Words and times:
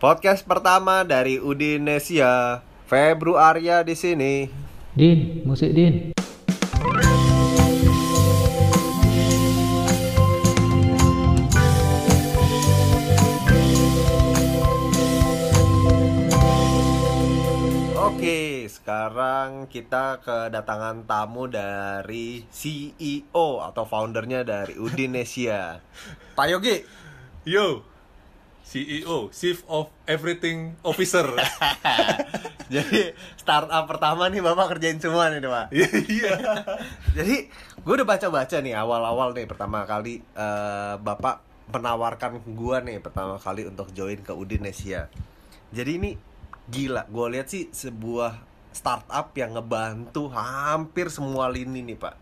Podcast 0.00 0.48
pertama 0.48 1.04
dari 1.04 1.36
Udinesia. 1.36 2.64
Februaria 2.88 3.84
di 3.84 3.92
sini. 3.92 4.48
Din, 4.96 5.44
musik 5.44 5.76
Din. 5.76 6.16
Oke, 18.00 18.72
sekarang 18.72 19.68
kita 19.68 20.24
kedatangan 20.24 21.04
tamu 21.04 21.44
dari 21.44 22.48
CEO 22.48 23.60
atau 23.60 23.84
foundernya 23.84 24.48
dari 24.48 24.80
Udinesia. 24.80 25.84
Pak 26.32 26.46
Yogi. 26.48 26.88
Yo, 27.44 27.89
CEO, 28.70 29.34
Chief 29.34 29.66
of 29.66 29.90
Everything 30.06 30.78
Officer. 30.86 31.26
Jadi 32.74 33.10
startup 33.34 33.90
pertama 33.90 34.30
nih 34.30 34.38
Bapak 34.38 34.78
kerjain 34.78 35.02
semua 35.02 35.26
nih, 35.26 35.42
Pak. 35.42 35.74
Iya. 36.06 36.32
Jadi 37.18 37.50
gue 37.82 37.94
udah 37.98 38.06
baca-baca 38.06 38.62
nih 38.62 38.78
awal-awal 38.78 39.34
nih 39.34 39.50
pertama 39.50 39.82
kali 39.82 40.22
eh, 40.22 40.94
Bapak 41.02 41.42
menawarkan 41.70 42.46
gua 42.54 42.78
nih 42.82 43.02
pertama 43.02 43.42
kali 43.42 43.66
untuk 43.66 43.90
join 43.90 44.22
ke 44.22 44.30
Udinesia. 44.30 45.10
Jadi 45.74 45.90
ini 45.98 46.10
gila, 46.70 47.10
gue 47.10 47.26
lihat 47.26 47.50
sih 47.50 47.74
sebuah 47.74 48.38
startup 48.70 49.34
yang 49.34 49.58
ngebantu 49.58 50.30
hampir 50.30 51.10
semua 51.10 51.50
lini 51.50 51.82
nih 51.82 51.98
Pak. 51.98 52.14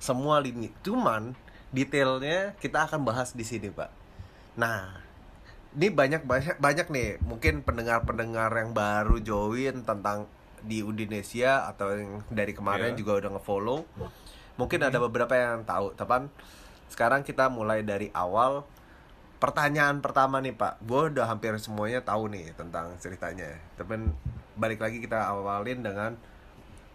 Semua 0.00 0.40
lini. 0.40 0.72
Cuman 0.80 1.36
detailnya 1.68 2.56
kita 2.56 2.88
akan 2.88 3.04
bahas 3.04 3.36
di 3.36 3.44
sini 3.44 3.68
Pak. 3.68 3.92
Nah, 4.56 5.11
ini 5.72 5.88
banyak 5.88 6.22
banyak 6.24 6.56
banyak 6.60 6.86
nih. 6.92 7.08
Mungkin 7.24 7.64
pendengar-pendengar 7.64 8.52
yang 8.52 8.76
baru 8.76 9.16
join 9.18 9.82
tentang 9.82 10.28
di 10.62 10.84
Udinesia 10.84 11.66
atau 11.66 11.90
yang 11.96 12.22
dari 12.30 12.54
kemarin 12.54 12.94
Iya. 12.94 12.98
juga 13.00 13.12
udah 13.18 13.30
ngefollow. 13.38 13.80
Mungkin 14.60 14.80
ada 14.84 15.00
beberapa 15.00 15.32
yang 15.32 15.64
tahu 15.64 15.96
tepan 15.96 16.28
sekarang 16.86 17.24
kita 17.24 17.48
mulai 17.48 17.80
dari 17.82 18.12
awal. 18.12 18.68
Pertanyaan 19.40 19.98
pertama 19.98 20.38
nih 20.38 20.54
pak. 20.54 20.78
Gue 20.86 21.10
udah 21.10 21.26
hampir 21.26 21.50
semuanya 21.58 21.98
tahu 21.98 22.30
nih 22.30 22.54
tentang 22.54 22.94
ceritanya. 23.02 23.58
Temen 23.74 24.14
balik 24.54 24.78
lagi 24.78 25.02
kita 25.02 25.32
awalin 25.32 25.82
dengan 25.82 26.14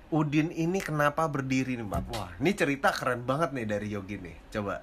Udin 0.07 0.55
ini 0.55 0.79
kenapa 0.79 1.27
berdiri 1.27 1.75
nih 1.75 1.83
pak? 1.83 2.01
Wah 2.15 2.31
ini 2.39 2.55
cerita 2.55 2.95
keren 2.95 3.27
banget 3.27 3.51
nih 3.51 3.67
dari 3.67 3.91
Yogi 3.91 4.15
nih. 4.15 4.37
Coba. 4.47 4.79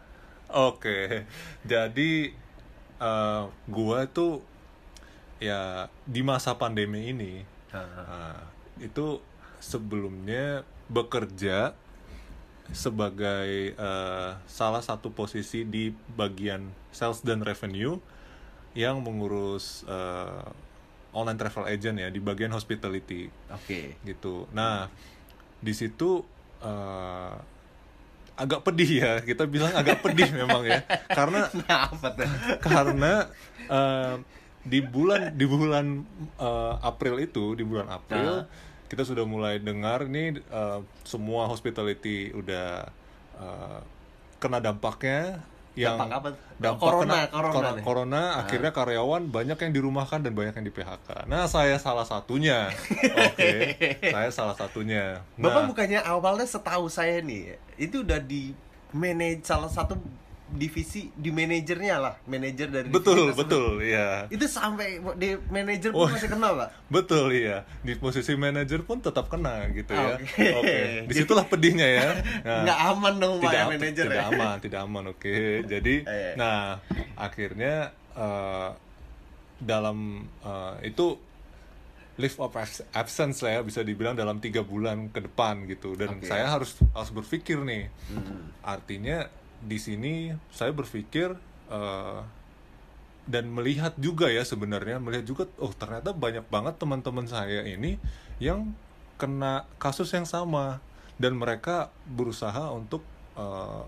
Oke, 0.53 1.25
jadi 1.65 2.37
eh, 3.05 3.43
gua 3.69 4.09
tuh 4.09 4.41
ya 5.37 5.93
di 6.09 6.25
masa 6.25 6.57
pandemi 6.57 7.13
ini 7.13 7.45
eh, 7.77 8.41
itu 8.81 9.21
sebelumnya 9.61 10.65
bekerja 10.89 11.77
sebagai 12.73 13.77
eh, 13.77 14.31
salah 14.49 14.81
satu 14.81 15.13
posisi 15.13 15.69
di 15.69 15.93
bagian 16.17 16.73
sales 16.89 17.21
dan 17.21 17.45
revenue 17.45 18.01
yang 18.73 19.05
mengurus 19.05 19.85
eh, 19.85 20.49
online 21.15 21.39
travel 21.39 21.65
agent 21.71 21.97
ya 22.01 22.09
di 22.11 22.19
bagian 22.19 22.51
hospitality. 22.51 23.31
Oke. 23.53 23.95
Gitu. 24.03 24.49
Nah, 24.51 24.89
di 25.61 25.73
situ 25.77 26.25
eh, 26.65 27.35
agak 28.35 28.67
pedih 28.67 28.91
ya, 28.99 29.13
kita 29.23 29.47
bilang 29.47 29.71
agak 29.73 30.03
pedih 30.03 30.27
memang 30.43 30.67
ya, 30.67 30.83
karena 31.11 31.47
karena 32.59 33.31
eh, 33.67 34.15
di 34.65 34.81
bulan 34.81 35.31
di 35.37 35.45
bulan 35.45 36.03
eh, 36.41 36.75
April 36.83 37.21
itu 37.21 37.55
di 37.55 37.63
bulan 37.63 37.87
April 37.89 38.43
Ah. 38.43 38.49
kita 38.89 39.03
sudah 39.05 39.25
mulai 39.27 39.61
dengar 39.61 40.09
nih 40.09 40.41
eh, 40.41 40.81
semua 41.05 41.47
hospitality 41.47 42.33
udah 42.33 42.89
eh, 43.39 43.81
kena 44.41 44.59
dampaknya 44.59 45.45
yang 45.75 45.99
Dampak 45.99 46.09
apa? 46.15 46.29
dampak 46.55 46.79
Corona, 46.81 47.03
kena- 47.03 47.31
corona 47.35 47.51
corona, 47.51 47.71
nih. 47.75 47.83
Ah. 47.83 47.85
corona, 47.85 48.23
akhirnya 48.39 48.71
karyawan 48.71 49.23
banyak 49.27 49.59
yang 49.59 49.73
dirumahkan 49.75 50.19
dan 50.23 50.33
banyak 50.33 50.55
yang 50.55 50.67
di 50.67 50.75
PHK. 50.75 51.27
Nah, 51.27 51.51
saya 51.51 51.77
salah 51.83 52.07
satunya. 52.07 52.71
Oke, 53.27 53.53
saya 54.01 54.31
salah 54.31 54.55
satunya. 54.55 55.19
Bapak 55.35 55.61
Nah, 55.61 55.69
bukannya 55.69 56.01
awalnya 56.01 56.47
setahu 56.47 56.87
saya 56.87 57.19
nih, 57.19 57.59
itu 57.75 58.07
udah 58.07 58.23
di 58.23 58.55
manage 58.95 59.43
salah 59.43 59.67
satu 59.67 59.99
divisi 60.47 61.09
di 61.11 61.29
manajernya 61.29 61.97
lah, 61.97 62.15
manajer 62.25 62.69
dari 62.69 62.87
divisi 62.87 62.95
betul, 62.95 63.17
tersebut. 63.33 63.39
betul, 63.41 63.71
ya. 63.81 64.09
Itu 64.29 64.45
sampai 64.45 64.87
di 65.17 65.29
manajer 65.49 65.91
pun 65.91 66.01
Oh. 66.01 66.09
masih 66.09 66.29
kenal, 66.29 66.53
Pak. 66.55 66.69
Betul 66.95 67.27
iya. 67.35 67.57
Di 67.81 67.93
posisi 67.95 68.33
manajer 68.35 68.81
pun 68.81 69.01
tetap 69.01 69.27
kena 69.27 69.67
gitu 69.71 69.91
ya. 69.91 70.15
Oke. 70.15 70.47
Oke. 70.55 70.77
Di 71.09 71.15
situlah 71.17 71.45
pedihnya 71.45 71.89
ya. 71.89 72.09
Nah, 72.41 72.61
Nggak 72.63 72.79
aman 72.87 73.15
dong, 73.17 73.35
Pak, 73.39 73.51
ya, 73.51 73.63
manajer. 73.67 74.05
tidak 74.05 74.21
ya. 74.21 74.29
aman, 74.29 74.57
tidak 74.61 74.81
aman. 74.81 75.05
Oke. 75.09 75.35
Jadi 75.73 75.95
Eh. 76.05 76.33
nah, 76.35 76.77
akhirnya 77.15 77.75
eh, 78.13 78.69
dalam 79.57 79.99
eh, 80.41 80.75
itu 80.85 81.17
leave 82.15 82.39
of 82.39 82.55
abs- 82.55 82.87
absence 82.93 83.43
lah 83.43 83.59
ya 83.59 83.63
bisa 83.65 83.81
dibilang 83.81 84.15
dalam 84.15 84.39
tiga 84.39 84.63
bulan 84.63 85.09
ke 85.09 85.19
depan 85.21 85.67
gitu 85.67 85.95
dan 85.95 86.15
Oke. 86.15 86.29
saya 86.29 86.47
harus 86.49 86.79
harus 86.93 87.11
berpikir 87.11 87.59
nih 87.59 87.91
Hmm. 88.07 88.55
artinya 88.63 89.27
di 89.65 89.81
sini 89.81 90.31
saya 90.53 90.71
berpikir 90.71 91.35
eh, 91.73 92.21
dan 93.25 93.45
melihat 93.49 93.97
juga 93.97 94.29
ya 94.29 94.45
sebenarnya 94.45 95.01
melihat 95.01 95.25
juga 95.25 95.45
oh 95.57 95.73
ternyata 95.73 96.13
banyak 96.13 96.45
banget 96.53 96.77
teman-teman 96.77 97.25
saya 97.25 97.65
ini 97.65 97.97
yang 98.37 98.77
kena 99.17 99.65
kasus 99.81 100.13
yang 100.13 100.29
sama. 100.29 100.81
Dan 101.15 101.39
mereka 101.39 101.95
berusaha 102.11 102.75
untuk 102.75 103.07
eh, 103.39 103.83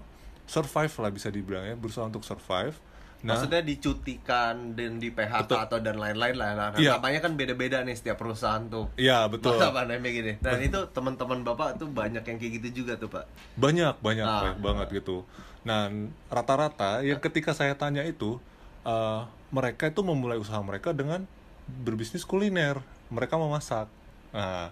survive 0.47 0.95
lah 1.03 1.11
bisa 1.11 1.29
dibilang 1.29 1.67
ya 1.67 1.75
berusaha 1.75 2.07
untuk 2.07 2.23
survive 2.23 2.79
nah 3.27 3.35
Maksudnya 3.35 3.59
dicutikan 3.61 4.55
dan 4.73 4.97
di 4.97 5.11
PHK 5.11 5.43
Betul. 5.45 5.59
atau 5.59 5.79
dan 5.81 5.97
lain-lain 5.97 6.33
lah. 6.33 6.51
Nah, 6.55 6.69
Iya. 6.73 6.95
namanya 6.95 7.19
kan 7.21 7.35
beda-beda 7.35 7.83
nih 7.83 7.93
setiap 7.93 8.17
perusahaan 8.17 8.63
tuh. 8.65 8.87
ya 8.95 9.27
betul 9.27 9.53
Masa 9.53 9.75
pandemi 9.75 10.15
gini. 10.15 10.39
Dan 10.39 10.63
itu 10.63 10.79
teman-teman 10.89 11.43
Bapak 11.43 11.77
tuh 11.77 11.91
banyak 11.91 12.23
yang 12.23 12.37
kayak 12.37 12.53
gitu 12.57 12.69
juga 12.81 12.95
tuh, 12.95 13.11
Pak. 13.11 13.27
banyak 13.57 13.99
banyak 13.99 14.23
Ah. 14.23 14.41
banyak 14.47 14.59
banget 14.61 14.89
gitu 14.95 15.27
nah 15.61 15.91
rata-rata 16.29 17.03
yang 17.03 17.19
ketika 17.19 17.51
saya 17.51 17.75
tanya 17.75 18.01
itu 18.01 18.39
eh, 18.83 19.21
mereka 19.49 19.91
itu 19.91 19.99
memulai 20.01 20.39
usaha 20.39 20.63
mereka 20.63 20.95
dengan 20.95 21.27
berbisnis 21.67 22.23
kuliner 22.23 22.79
mereka 23.09 23.35
memasak 23.35 23.91
nah 24.31 24.71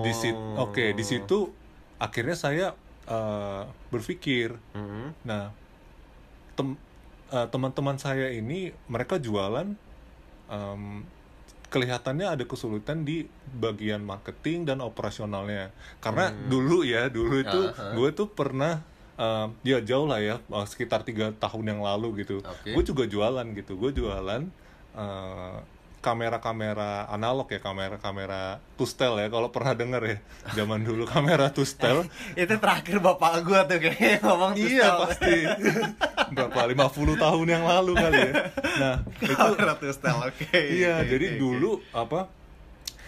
di 0.00 0.12
situ 0.14 0.32
Oh. 0.32 0.64
oke 0.64 0.80
di 0.90 1.04
situ 1.04 1.52
akhirnya 1.98 2.32
saya 2.34 2.66
eh, 3.04 3.62
berpikir 3.90 4.56
Hmm. 4.72 5.12
nah 5.20 5.52
tem- 6.54 6.80
eh, 7.30 7.46
teman-teman 7.46 7.96
saya 7.96 8.28
ini 8.30 8.58
mereka 8.86 9.16
jualan 9.16 9.70
em, 10.46 10.82
kelihatannya 11.66 12.26
ada 12.28 12.42
kesulitan 12.42 13.02
di 13.02 13.22
bagian 13.52 14.02
marketing 14.02 14.64
dan 14.64 14.78
operasionalnya 14.80 15.70
karena 15.98 16.28
dulu 16.44 16.82
ya 16.82 17.06
dulu 17.08 17.34
itu 17.38 17.60
Hmm. 17.62 17.74
Aha. 17.80 17.94
gue 17.94 18.08
tuh 18.12 18.26
pernah 18.28 18.82
em, 19.16 19.48
ya 19.62 19.78
jauh 19.80 20.04
lah 20.04 20.18
ya 20.18 20.36
eh, 20.38 20.66
sekitar 20.66 21.00
tiga 21.00 21.30
tahun 21.32 21.64
yang 21.68 21.80
lalu 21.80 22.22
gitu 22.22 22.42
Oke. 22.42 22.74
gue 22.74 22.82
juga 22.84 23.04
jualan 23.04 23.46
gitu 23.54 23.74
gue 23.76 23.90
jualan 23.94 24.42
eh, 24.92 25.56
kamera-kamera 26.00 27.04
analog 27.12 27.44
ya 27.52 27.60
kamera-kamera 27.60 28.56
tustel 28.74 29.20
ya 29.20 29.28
kalau 29.28 29.52
pernah 29.52 29.76
denger 29.76 30.02
ya 30.02 30.16
zaman 30.56 30.80
dulu 30.80 31.04
kamera 31.04 31.52
tustel 31.52 32.08
itu 32.40 32.54
terakhir 32.56 33.04
bapak 33.04 33.44
gua 33.44 33.68
tuh 33.68 33.76
kayaknya 33.76 34.16
ngomong 34.24 34.52
Iya 34.56 34.88
tustel. 34.96 34.96
pasti 35.04 35.36
Berapa 36.30 36.60
50 36.62 37.20
tahun 37.20 37.46
yang 37.50 37.64
lalu 37.66 37.92
kali 37.98 38.18
ya 38.22 38.32
Nah 38.78 38.96
itu 39.18 39.34
Kamera 39.34 39.74
tustel, 39.76 40.16
oke. 40.22 40.46
Iya 40.56 41.02
Oke, 41.02 41.08
jadi 41.10 41.26
oke, 41.34 41.38
dulu 41.38 41.72
apa 41.90 42.20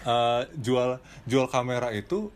eh, 0.03 0.41
Jual 0.59 0.99
jual 1.23 1.47
kamera 1.47 1.89
itu 1.95 2.29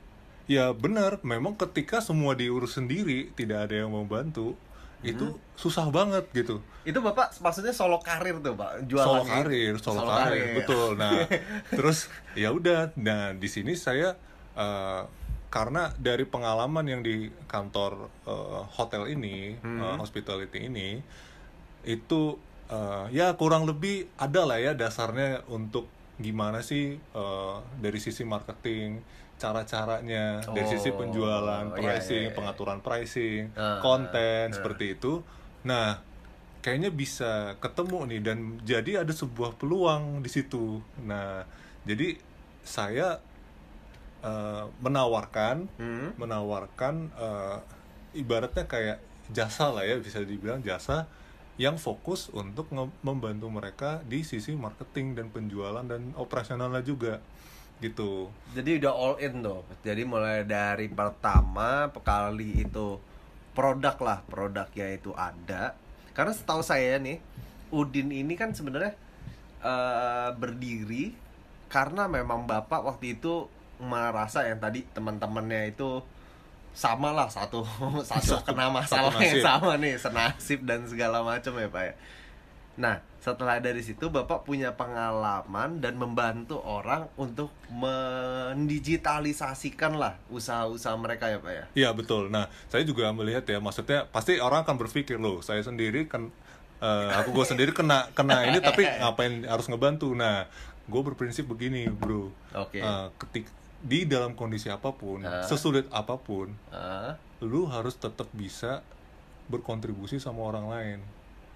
Ya 0.48 0.71
benar 0.71 1.19
Memang 1.21 1.53
ketika 1.53 2.00
semua 2.00 2.33
diurus 2.33 2.80
sendiri 2.80 3.30
Tidak 3.36 3.68
ada 3.68 3.75
yang 3.83 3.92
mau 3.92 4.07
bantu 4.07 4.56
Itu 5.05 5.38
susah 5.53 5.89
banget 5.94 6.25
gitu. 6.33 6.61
Itu 6.85 7.01
bapak 7.01 7.38
maksudnya 7.41 7.73
solo 7.73 8.01
karir 8.01 8.41
tuh 8.41 8.57
pak, 8.57 8.85
jualan 8.89 9.05
solo 9.05 9.21
gitu? 9.23 9.33
karir, 9.33 9.73
solo, 9.77 10.01
karir, 10.09 10.45
betul. 10.61 10.97
Nah, 10.97 11.25
terus 11.77 12.09
ya 12.33 12.49
udah. 12.53 12.94
Nah, 12.97 13.33
di 13.38 13.49
sini 13.49 13.77
saya 13.77 14.17
eh, 14.57 15.01
karena 15.47 15.94
dari 15.95 16.25
pengalaman 16.27 16.85
yang 16.85 17.01
di 17.05 17.29
kantor 17.45 18.09
eh, 18.25 18.61
hotel 18.73 19.09
ini, 19.09 19.57
eh, 19.57 19.95
hospitality 20.01 20.65
ini, 20.65 21.01
itu 21.85 22.38
eh, 22.69 23.05
ya 23.13 23.33
kurang 23.38 23.69
lebih 23.69 24.09
ada 24.17 24.43
lah 24.43 24.57
ya 24.57 24.73
dasarnya 24.73 25.45
untuk 25.47 25.88
gimana 26.17 26.65
sih 26.65 26.97
eh, 26.97 27.55
dari 27.77 28.00
sisi 28.01 28.25
marketing, 28.25 29.01
cara-caranya, 29.38 30.42
dari 30.44 30.66
sisi 30.68 30.89
Oh, 30.89 30.98
penjualan, 30.98 31.66
iya, 31.69 31.74
pricing, 31.74 32.24
iya, 32.25 32.30
iya. 32.30 32.36
pengaturan 32.36 32.80
pricing, 32.81 33.54
Ah, 33.54 33.78
konten 33.80 34.50
ah. 34.50 34.54
seperti 34.54 34.94
itu. 34.94 35.22
Nah, 35.63 36.01
kayaknya 36.60 36.89
bisa 36.89 37.31
ketemu 37.57 38.00
nih 38.06 38.22
dan 38.22 38.38
jadi 38.62 38.92
ada 39.01 39.13
sebuah 39.13 39.56
peluang 39.56 40.19
di 40.19 40.28
situ. 40.28 40.81
Nah, 41.00 41.45
jadi 41.84 42.18
saya 42.62 43.22
eh, 44.18 44.66
menawarkan 44.81 45.69
Hmm. 45.78 46.10
menawarkan 46.18 47.13
eh, 47.13 47.57
ibaratnya 48.16 48.66
kayak 48.66 48.98
jasa 49.30 49.69
lah 49.69 49.86
ya 49.86 50.01
bisa 50.01 50.18
dibilang 50.19 50.60
jasa 50.60 51.06
yang 51.57 51.78
fokus 51.78 52.30
untuk 52.30 52.69
membantu 53.01 53.45
mereka 53.48 54.01
di 54.04 54.22
sisi 54.22 54.54
marketing 54.54 55.13
dan 55.13 55.30
penjualan 55.30 55.81
dan 55.81 56.13
operasionalnya 56.13 56.81
juga 56.81 57.22
gitu. 57.77 58.29
Jadi 58.53 58.81
udah 58.81 58.94
all 58.94 59.15
in 59.21 59.41
tuh. 59.41 59.62
Jadi 59.85 60.01
mulai 60.03 60.44
dari 60.44 60.89
pertama 60.89 61.89
kali 61.94 62.65
itu 62.65 62.97
produk 63.53 63.97
lah, 64.01 64.19
produknya 64.25 64.88
itu 64.94 65.13
ada. 65.13 65.74
Karena 66.13 66.33
setahu 66.33 66.62
saya 66.62 66.97
nih, 66.97 67.21
Udin 67.69 68.09
ini 68.09 68.33
kan 68.33 68.56
sebenarnya 68.56 68.95
eh, 69.62 70.29
berdiri 70.33 71.13
karena 71.68 72.07
memang 72.07 72.47
bapak 72.47 72.79
waktu 72.79 73.19
itu 73.19 73.51
merasa 73.77 74.47
yang 74.47 74.57
tadi 74.57 74.88
teman-temannya 74.95 75.75
itu 75.75 76.00
sama 76.71 77.12
lah 77.12 77.27
satu 77.27 77.65
satu 78.09 78.39
Satu- 78.39 78.45
kena 78.45 78.69
satu 78.69 79.12
masalah 79.12 79.12
yang 79.19 79.41
sama 79.44 79.71
nih 79.77 79.94
senasib 80.00 80.63
dan 80.63 80.85
segala 80.88 81.21
macam 81.21 81.53
ya 81.57 81.68
pak 81.68 81.83
ya. 81.83 81.94
Nah 82.77 83.01
setelah 83.18 83.57
dari 83.59 83.81
situ 83.83 84.07
bapak 84.07 84.45
punya 84.45 84.71
pengalaman 84.77 85.81
dan 85.83 85.97
membantu 86.00 86.62
orang 86.63 87.09
untuk 87.19 87.51
mendigitalisasikan 87.68 89.97
lah 89.97 90.15
usaha-usaha 90.29 90.95
mereka 90.95 91.27
ya 91.27 91.41
pak 91.41 91.51
ya. 91.51 91.65
Iya 91.75 91.89
betul. 91.91 92.29
Nah 92.29 92.47
saya 92.69 92.85
juga 92.85 93.12
melihat 93.12 93.44
ya, 93.44 93.59
maksudnya 93.59 94.06
pasti 94.07 94.39
orang 94.39 94.63
akan 94.63 94.77
berpikir 94.79 95.19
loh, 95.19 95.41
saya 95.41 95.59
sendiri 95.65 96.07
kan, 96.07 96.29
eh, 96.79 97.09
aku 97.18 97.33
gue 97.35 97.45
sendiri 97.50 97.74
kena 97.75 98.07
kena 98.13 98.45
ini 98.47 98.62
tapi 98.62 98.85
ngapain 99.01 99.44
harus 99.44 99.68
ngebantu. 99.68 100.13
Nah 100.15 100.45
gue 100.88 101.01
berprinsip 101.03 101.44
begini 101.50 101.89
bro, 101.91 102.31
Oke. 102.56 102.79
Eh, 102.79 103.07
ketik 103.19 103.50
di 103.77 104.09
dalam 104.09 104.33
kondisi 104.33 104.71
apa 104.71 104.89
pun, 104.89 105.21
Ah. 105.21 105.44
sesulit 105.44 105.85
apa 105.91 106.18
pun, 106.18 106.50
Ah, 106.71 107.13
lu 107.44 107.68
harus 107.68 107.94
tetap 107.94 108.25
bisa 108.33 108.81
berkontribusi 109.47 110.18
sama 110.18 110.41
orang 110.47 110.65
lain. 110.69 111.00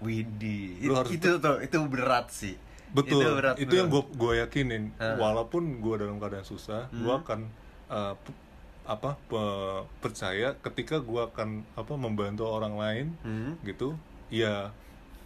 Widih, 0.02 0.82
Lu 0.82 0.84
itu, 0.84 0.92
harus 0.92 1.10
itu 1.10 1.30
tuh 1.38 1.56
itu 1.60 1.78
berat 1.86 2.26
sih. 2.28 2.54
Betul. 2.90 3.22
Itu 3.22 3.24
Itu, 3.24 3.36
berat, 3.38 3.54
yang 3.56 3.88
berat. 3.88 3.92
gue 4.10 4.18
gue 4.18 4.32
yakinin. 4.38 4.84
Ah. 4.96 5.16
Walaupun 5.16 5.78
gue 5.78 5.94
dalam 5.96 6.18
keadaan 6.18 6.44
susah, 6.44 6.90
gue 6.90 7.08
Hmm. 7.08 7.22
akan 7.22 7.40
eh, 7.88 8.14
p- 8.16 8.40
apa 8.82 9.14
pe- 9.22 9.82
percaya 9.98 10.58
ketika 10.58 10.98
gue 10.98 11.22
akan 11.22 11.62
apa 11.72 11.94
membantu 11.94 12.44
orang 12.44 12.74
lain 12.74 13.06
Hmm. 13.20 13.54
gitu. 13.62 13.94
Ya 14.28 14.74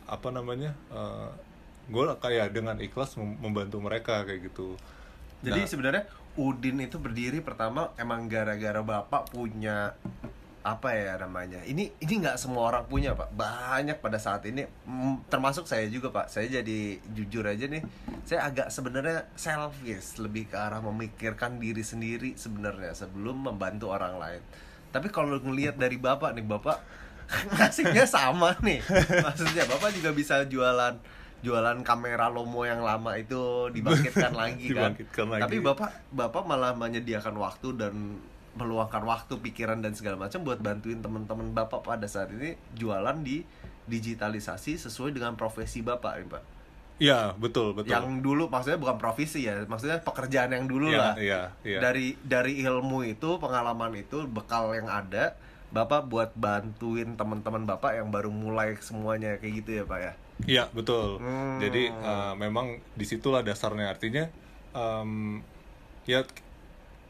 apa 0.05 0.29
namanya? 0.29 0.77
gue 1.87 2.03
kayak 2.19 2.51
dengan 2.51 2.75
ikhlas 2.77 3.15
mem- 3.15 3.39
membantu 3.39 3.79
mereka 3.79 4.23
kayak 4.23 4.51
gitu. 4.51 4.75
Jadi 5.41 5.61
Nah, 5.63 5.69
sebenarnya 5.69 6.05
Udin 6.35 6.83
itu 6.83 6.99
berdiri 6.99 7.39
pertama 7.39 7.95
emang 7.97 8.27
gara-gara 8.27 8.83
bapak 8.83 9.31
punya 9.31 9.95
apa 10.67 10.91
ya 10.99 11.15
namanya? 11.15 11.63
Ini 11.63 11.95
ini 12.03 12.13
nggak 12.19 12.43
semua 12.43 12.67
orang 12.75 12.91
punya 12.91 13.15
pak. 13.15 13.31
Banyak 13.31 14.03
pada 14.03 14.19
saat 14.19 14.43
ini. 14.51 14.67
Termasuk 15.31 15.71
saya 15.71 15.87
juga 15.87 16.11
pak. 16.11 16.27
Saya 16.27 16.51
jadi 16.51 16.99
jujur 17.15 17.47
aja 17.47 17.71
nih. 17.71 17.87
Saya 18.27 18.51
agak 18.51 18.75
sebenarnya 18.75 19.31
selfish 19.39 20.19
lebih 20.19 20.51
ke 20.51 20.59
arah 20.59 20.83
memikirkan 20.83 21.63
diri 21.63 21.87
sendiri 21.87 22.35
sebenarnya 22.35 22.99
sebelum 22.99 23.47
membantu 23.47 23.95
orang 23.95 24.19
lain. 24.19 24.43
Tapi 24.91 25.07
kalau 25.15 25.39
ngelihat 25.39 25.79
dari 25.79 26.03
bapak 26.03 26.35
nih 26.35 26.43
bapak 26.43 26.83
nasibnya 27.63 28.03
sama 28.03 28.59
nih. 28.59 28.83
Maksudnya 29.23 29.71
bapak 29.71 29.95
juga 29.95 30.11
bisa 30.11 30.43
jualan 30.51 30.99
jualan 31.47 31.79
kamera 31.87 32.27
Lomo 32.27 32.67
yang 32.67 32.83
lama 32.83 33.15
itu 33.15 33.71
dibangkitkan 33.71 34.35
lagi 34.35 34.75
kan. 34.75 34.91
Dibangkitkan 34.99 35.27
lagi. 35.31 35.43
tapi 35.47 35.57
bapak 35.63 35.91
bapak 36.11 36.43
malah 36.43 36.75
menyediakan 36.75 37.39
waktu 37.39 37.69
dan 37.79 38.19
meluangkan 38.57 39.05
waktu 39.05 39.37
pikiran 39.39 39.85
dan 39.85 39.93
segala 39.93 40.17
macam 40.17 40.41
buat 40.43 40.59
bantuin 40.59 40.99
teman-teman 40.99 41.53
bapak 41.53 41.85
pada 41.85 42.09
saat 42.09 42.33
ini 42.33 42.57
jualan 42.73 43.21
di 43.21 43.45
digitalisasi 43.87 44.81
sesuai 44.81 45.15
dengan 45.15 45.39
profesi 45.39 45.81
bapak 45.81 46.13
nih 46.19 46.29
pak 46.29 46.45
Iya 46.97 47.37
betul 47.37 47.77
betul. 47.77 47.93
yang 47.93 48.25
dulu 48.25 48.49
maksudnya 48.49 48.81
bukan 48.81 48.97
profesi 48.97 49.45
ya 49.45 49.69
maksudnya 49.69 50.01
pekerjaan 50.01 50.49
yang 50.57 50.65
dulu 50.65 50.89
Iya, 50.89 50.97
lah 50.97 51.15
iya, 51.21 51.41
iya. 51.61 51.79
dari 51.79 52.17
dari 52.25 52.57
ilmu 52.65 53.05
itu 53.05 53.37
pengalaman 53.37 53.93
itu 54.01 54.25
bekal 54.25 54.73
yang 54.73 54.89
ada 54.89 55.37
bapak 55.69 56.09
buat 56.09 56.33
bantuin 56.33 57.13
teman-teman 57.13 57.69
bapak 57.69 58.01
yang 58.01 58.09
baru 58.09 58.33
mulai 58.33 58.81
semuanya 58.81 59.37
kayak 59.37 59.55
gitu 59.61 59.71
ya 59.77 59.85
pak 59.85 60.01
ya 60.01 60.13
Iya 60.37 60.65
betul. 60.69 61.17
Hmm. 61.17 61.57
Jadi 61.65 61.89
eh, 61.89 62.33
memang 62.37 62.77
di 62.93 63.05
situlah 63.09 63.41
dasarnya 63.41 63.89
artinya 63.89 64.25
em, 64.73 65.41
ya 66.05 66.25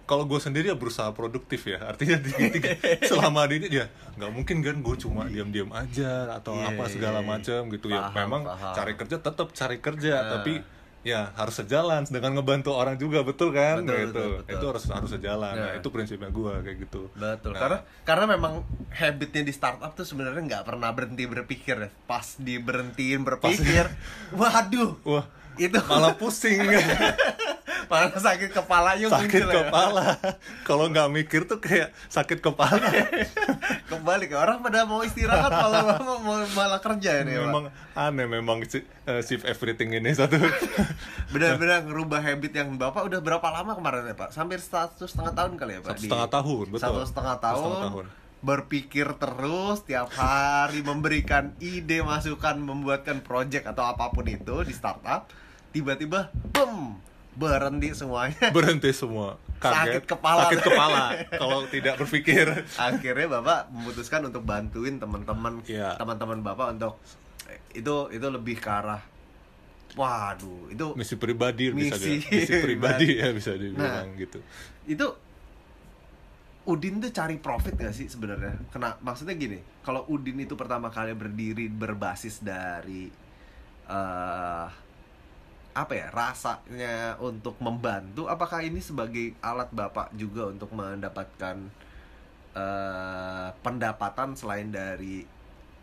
kalau 0.07 0.25
gue 0.25 0.39
sendiri 0.39 0.71
ya 0.71 0.75
berusaha 0.75 1.11
produktif 1.11 1.67
ya 1.67 1.83
artinya 1.85 2.17
di, 2.17 2.31
di- 2.31 2.63
selama 3.11 3.45
di 3.45 3.59
ini 3.59 3.69
ya 3.75 3.87
nggak 4.15 4.31
mungkin 4.31 4.57
kan 4.61 4.79
gue 4.79 4.97
cuma 4.97 5.27
diam-diam 5.27 5.69
aja 5.69 6.31
atau 6.33 6.55
Iya, 6.55 6.71
apa 6.71 6.83
iya, 6.83 6.91
segala 6.91 7.21
iya. 7.21 7.29
macam 7.29 7.61
gitu 7.69 7.87
ya 7.89 8.01
Paham, 8.05 8.15
memang 8.17 8.43
paham. 8.47 8.73
cari 8.73 8.93
kerja 8.95 9.17
tetap 9.19 9.49
cari 9.51 9.79
kerja 9.79 10.15
Nah. 10.17 10.31
tapi 10.33 10.53
ya 11.03 11.31
harus 11.33 11.55
sejalan 11.55 12.03
dengan 12.05 12.35
ngebantu 12.35 12.71
orang 12.73 12.95
juga 12.95 13.23
betul 13.23 13.51
kan 13.51 13.79
Betul, 13.79 13.95
gitu 14.01 14.11
betul, 14.13 14.31
betul. 14.37 14.53
itu 14.53 14.65
harus 14.67 14.85
harus 14.89 15.11
sejalan 15.13 15.53
nah, 15.53 15.67
Nah. 15.69 15.79
itu 15.79 15.89
prinsipnya 15.89 16.31
gue 16.31 16.53
kayak 16.61 16.79
gitu 16.81 17.03
Betul, 17.13 17.51
Nah, 17.53 17.61
karena 17.61 17.79
karena 18.03 18.25
memang 18.29 18.53
habitnya 18.91 19.43
di 19.43 19.53
startup 19.53 19.93
tuh 19.93 20.03
sebenarnya 20.03 20.43
nggak 20.43 20.65
pernah 20.65 20.91
berhenti 20.91 21.23
berpikir 21.25 21.77
ya. 21.79 21.91
Pas 22.05 22.35
diberhentiin 22.37 23.23
berpikir, 23.23 23.87
waduh, 24.33 24.99
wah 25.03 25.27
itu 25.57 25.79
malah 25.81 26.13
pusing 26.13 26.59
malah 27.87 28.11
sakit 28.13 28.51
kepalanya 28.51 29.07
sakit 29.07 29.31
muncul 29.31 29.49
ya. 29.49 29.55
kepala 29.63 30.05
kalau 30.63 30.85
nggak 30.91 31.09
mikir 31.11 31.41
tuh 31.47 31.59
kayak 31.59 31.95
sakit 32.07 32.39
kepala 32.39 32.83
Kembali 33.87 34.27
ke 34.27 34.35
orang 34.35 34.59
pada 34.61 34.83
mau 34.83 35.07
istirahat 35.07 35.47
malah 35.47 36.03
mau, 36.03 36.19
mau- 36.19 36.51
malah 36.53 36.83
kerja 36.83 37.23
ini 37.23 37.39
ya, 37.39 37.39
Pak. 37.39 37.47
memang 37.47 37.65
aneh 37.95 38.27
memang 38.27 38.59
eh, 38.67 39.23
shift 39.23 39.47
everything 39.47 39.95
ini 39.95 40.11
satu 40.11 40.37
Benar-benar 41.33 41.87
ngerubah 41.87 42.19
habit 42.19 42.53
yang 42.53 42.75
Bapak 42.75 43.07
udah 43.07 43.23
berapa 43.23 43.47
lama 43.47 43.75
kemarin 43.75 44.11
ya, 44.11 44.15
Pak? 44.15 44.35
Hampir 44.35 44.59
satu 44.59 45.07
setengah 45.07 45.33
tahun 45.35 45.53
kali 45.55 45.73
ya, 45.79 45.81
Pak? 45.83 45.91
Satu 45.95 46.03
setengah 46.07 46.29
tahun, 46.29 46.65
betul. 46.71 46.83
Satu 46.83 47.01
setengah 47.07 47.37
Satu 47.37 47.45
tahun. 47.47 47.57
setengah 47.63 47.83
tahun. 47.87 48.05
Berpikir 48.37 49.07
terus 49.17 49.77
tiap 49.83 50.09
hari 50.13 50.81
memberikan 50.83 51.51
ide, 51.59 52.03
masukan, 52.03 52.59
membuatkan 52.59 53.23
project 53.23 53.65
atau 53.67 53.87
apa 53.87 54.11
pun 54.11 54.27
itu 54.27 54.63
di 54.63 54.75
startup. 54.75 55.27
Tiba-tiba, 55.71 56.31
boom, 56.53 56.99
berhenti 57.37 57.93
semuanya. 57.93 58.49
berhenti 58.57 58.91
semua 58.91 59.37
kaget 59.57 60.01
Sakit 60.01 60.05
kepala. 60.07 60.41
sakit 60.43 60.61
kepala 60.63 61.03
kalau 61.31 61.65
tidak 61.67 61.97
berpikir 61.97 62.45
Akhirnya 62.79 63.29
Bapak 63.31 63.69
memutuskan 63.71 64.21
untuk 64.23 64.43
bantuin 64.43 64.97
teman-teman 64.97 65.61
Iya. 65.63 65.97
teman-teman 65.97 66.41
Bapak 66.41 66.75
untuk 66.75 67.01
itu 67.71 67.95
itu 68.11 68.27
lebih 68.27 68.57
ke 68.57 68.69
arah 68.69 69.01
Waduh, 69.93 70.69
itu 70.69 70.93
misi 70.93 71.17
pribadi 71.17 71.73
bisa 71.73 71.97
Misi 71.97 72.21
di- 72.21 72.29
misi 72.31 72.53
pribadi 72.67 73.17
ya 73.17 73.33
bisa 73.33 73.53
dibilang 73.53 74.13
Nah. 74.13 74.19
gitu 74.19 74.39
itu 74.87 75.07
Udin 76.67 76.99
tuh 76.99 77.09
cari 77.11 77.39
profit 77.39 77.79
gak 77.79 77.95
sih 77.95 78.05
sebenarnya? 78.07 78.59
Kena 78.69 78.99
maksudnya 78.99 79.33
gini, 79.33 79.55
kalau 79.81 80.03
Udin 80.05 80.35
itu 80.37 80.53
pertama 80.53 80.91
kali 80.91 81.15
berdiri 81.15 81.71
berbasis 81.71 82.43
dari 82.43 83.07
eh 83.87 84.67
apa 85.77 85.93
ya 85.93 86.09
rasanya 86.09 87.21
untuk 87.21 87.61
membantu, 87.61 88.25
apakah 88.33 88.65
ini 88.65 88.81
sebagai 88.81 89.37
alat 89.45 89.69
bapak 89.69 90.17
juga 90.17 90.49
untuk 90.49 90.73
mendapatkan 90.73 91.57
eh 92.57 93.49
pendapatan 93.61 94.33
selain 94.33 94.73
dari 94.73 95.21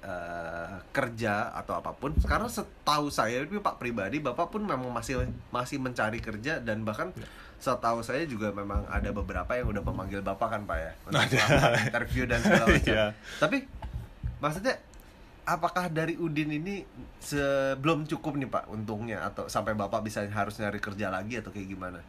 eh, 0.01 0.75
kerja 0.89 1.53
atau 1.53 1.77
apa 1.77 1.93
pun? 1.93 2.17
Karena 2.25 2.49
setahu 2.49 3.13
saya 3.13 3.45
itu 3.45 3.61
pak 3.61 3.77
pribadi, 3.77 4.17
bapak 4.17 4.49
pun 4.49 4.65
memang 4.65 4.89
masih 4.89 5.29
masih 5.53 5.77
mencari 5.77 6.17
kerja 6.17 6.57
dan 6.57 6.81
bahkan 6.81 7.13
setahu 7.61 8.01
saya 8.01 8.25
juga 8.25 8.49
memang 8.51 8.83
ada 8.89 9.13
beberapa 9.13 9.53
yang 9.55 9.69
udah 9.69 9.85
memanggil 9.85 10.19
bapak 10.19 10.57
kan 10.57 10.61
pak 10.65 10.77
ya 10.81 10.91
untuk 11.05 11.21
interview 11.85 12.25
dan 12.25 12.41
segala 12.41 12.65
macam. 12.73 12.95
Iya. 12.97 13.07
Tapi 13.37 13.57
maksudnya 14.41 14.75
apakah 15.43 15.91
dari 15.91 16.15
Udin 16.15 16.49
ini 16.49 16.83
sebelum 17.19 18.07
cukup 18.07 18.39
nih 18.39 18.47
pak 18.47 18.67
untungnya 18.67 19.23
atau 19.23 19.47
sampai 19.47 19.75
bapak 19.75 20.03
bisa 20.03 20.23
harus 20.23 20.55
nyari 20.57 20.79
kerja 20.79 21.11
lagi 21.11 21.39
atau 21.39 21.51
kayak 21.51 21.67
gimana? 21.67 21.99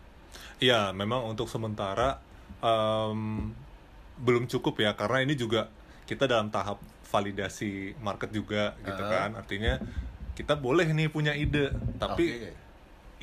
Iya, 0.59 0.95
memang 0.95 1.27
untuk 1.27 1.51
sementara 1.51 2.19
em, 2.63 3.51
belum 4.19 4.47
cukup 4.47 4.79
ya 4.79 4.95
karena 4.95 5.27
ini 5.27 5.35
juga 5.35 5.67
kita 6.07 6.31
dalam 6.31 6.49
tahap 6.49 6.79
validasi 7.07 7.99
market 7.99 8.31
juga 8.31 8.75
gitu 8.83 9.03
Ah. 9.03 9.11
kan. 9.11 9.31
Artinya 9.39 9.79
kita 10.35 10.59
boleh 10.59 10.91
nih 10.91 11.07
punya 11.07 11.31
ide, 11.35 11.71
tapi 11.97 12.27
Oke. 12.27 12.51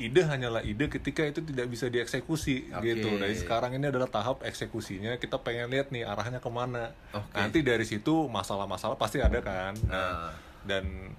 Ide 0.00 0.24
hanyalah 0.24 0.64
ide 0.64 0.88
ketika 0.88 1.22
itu 1.26 1.44
tidak 1.44 1.68
bisa 1.68 1.88
dieksekusi 1.88 2.72
Oke. 2.72 2.92
gitu. 2.92 3.08
Dari 3.16 3.36
sekarang 3.36 3.76
ini 3.76 3.88
adalah 3.88 4.08
tahap 4.08 4.40
eksekusinya. 4.42 5.16
Kita 5.20 5.40
pengen 5.40 5.68
lihat 5.68 5.92
nih 5.92 6.08
arahnya 6.08 6.40
ke 6.40 6.50
mana. 6.52 6.96
Oke. 7.12 7.36
Nanti 7.36 7.60
dari 7.60 7.84
situ 7.84 8.26
masalah-masalah 8.28 8.96
pasti 8.96 9.20
ada 9.20 9.38
kan. 9.42 9.74
Nah. 9.88 10.32
dan 10.62 11.10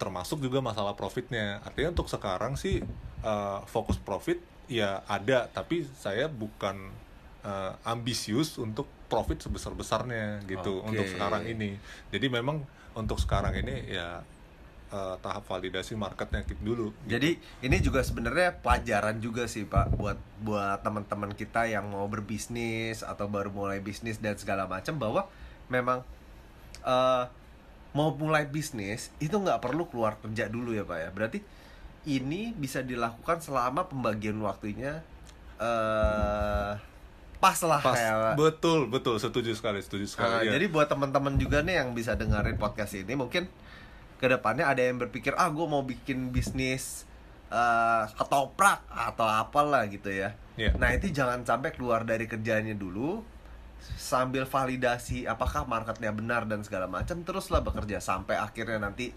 termasuk 0.00 0.40
juga 0.40 0.62
masalah 0.64 0.94
profitnya 0.94 1.60
artinya 1.66 1.92
untuk 1.92 2.08
sekarang 2.08 2.54
sih 2.54 2.80
eh, 3.20 3.58
fokus 3.66 3.98
profit 3.98 4.38
ya 4.70 5.02
ada 5.10 5.50
tapi 5.50 5.84
saya 5.98 6.30
bukan 6.30 6.88
eh, 7.42 7.72
ambisius 7.84 8.56
untuk 8.56 8.86
profit 9.10 9.42
sebesar 9.42 9.74
besarnya 9.74 10.40
gitu 10.46 10.80
Oke. 10.80 10.94
untuk 10.94 11.06
sekarang 11.10 11.44
ini 11.44 11.76
jadi 12.14 12.30
memang 12.30 12.62
untuk 12.94 13.18
sekarang 13.18 13.58
ini 13.58 13.90
ya 13.90 14.22
eh, 14.88 15.16
tahap 15.20 15.44
validasi 15.44 15.94
marketnya 15.94 16.44
gitu 16.48 16.60
dulu 16.62 16.86
Jadi 17.04 17.36
ini 17.60 17.76
juga 17.80 18.00
sebenarnya 18.00 18.58
pelajaran 18.60 19.20
juga 19.20 19.44
sih 19.46 19.68
Pak 19.68 19.94
buat 19.94 20.18
buat 20.40 20.80
teman-teman 20.80 21.32
kita 21.32 21.68
yang 21.68 21.88
mau 21.92 22.08
berbisnis 22.08 23.04
atau 23.04 23.28
baru 23.28 23.52
mulai 23.52 23.78
bisnis 23.84 24.18
dan 24.18 24.34
segala 24.36 24.64
macam 24.64 24.96
bahwa 24.96 25.28
memang 25.68 26.00
eh, 26.82 27.24
mau 27.92 28.12
mulai 28.14 28.44
bisnis 28.48 29.08
itu 29.18 29.32
nggak 29.32 29.64
perlu 29.64 29.88
keluar 29.88 30.20
kerja 30.20 30.46
dulu 30.48 30.76
ya 30.76 30.84
Pak 30.84 30.98
ya. 30.98 31.08
Berarti 31.12 31.38
ini 32.08 32.56
bisa 32.56 32.80
dilakukan 32.80 33.44
selama 33.44 33.84
pembagian 33.88 34.38
waktunya 34.40 35.04
eh 35.58 36.72
pas 37.38 37.58
lah 37.62 37.78
pas 37.78 37.94
kayak 37.94 38.34
betul 38.34 38.90
betul 38.90 39.14
setuju 39.14 39.54
sekali 39.54 39.78
setuju 39.78 40.06
sekali 40.10 40.26
Nah, 40.26 40.42
ya. 40.42 40.58
Jadi 40.58 40.66
buat 40.74 40.90
teman-teman 40.90 41.38
juga 41.38 41.62
nih 41.62 41.78
yang 41.82 41.94
bisa 41.94 42.18
dengerin 42.18 42.58
podcast 42.58 42.98
ini 42.98 43.14
mungkin 43.14 43.46
ke 44.18 44.26
depannya 44.26 44.66
ada 44.66 44.82
yang 44.82 44.98
berpikir 44.98 45.32
ah 45.38 45.46
gue 45.48 45.66
mau 45.66 45.86
bikin 45.86 46.34
bisnis 46.34 47.06
eh, 47.48 48.04
ketoprak 48.18 48.82
atau 48.90 49.24
apalah 49.24 49.86
gitu 49.88 50.10
ya. 50.10 50.34
Iya. 50.58 50.74
Nah 50.74 50.90
itu 50.92 51.14
jangan 51.14 51.46
sampai 51.46 51.70
keluar 51.70 52.02
dari 52.02 52.26
kerjaannya 52.26 52.74
dulu 52.74 53.22
sambil 53.78 54.42
validasi 54.44 55.24
apakah 55.24 55.62
marketnya 55.64 56.10
benar 56.10 56.44
dan 56.50 56.66
segala 56.66 56.90
macam 56.90 57.22
teruslah 57.22 57.62
bekerja 57.62 58.02
sampai 58.02 58.34
akhirnya 58.34 58.82
nanti 58.82 59.14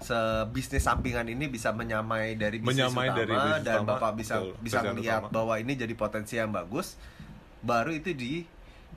sebisnis 0.00 0.82
sampingan 0.82 1.28
ini 1.28 1.46
bisa 1.46 1.70
menyamai 1.76 2.34
dari 2.34 2.58
bisnis 2.58 2.88
Menyamai 2.88 3.06
utama 3.12 3.18
dari 3.20 3.32
bisnis 3.36 3.62
dan 3.62 3.78
utama, 3.84 3.90
bapak 3.96 4.10
bisa 4.16 4.34
betul, 4.40 4.52
bisa 4.64 4.78
melihat 4.90 5.20
utama. 5.28 5.34
bahwa 5.34 5.54
ini 5.60 5.72
jadi 5.76 5.94
potensi 5.94 6.34
yang 6.40 6.50
bagus 6.50 6.96
baru 7.60 7.92
itu 7.92 8.10
di 8.16 8.32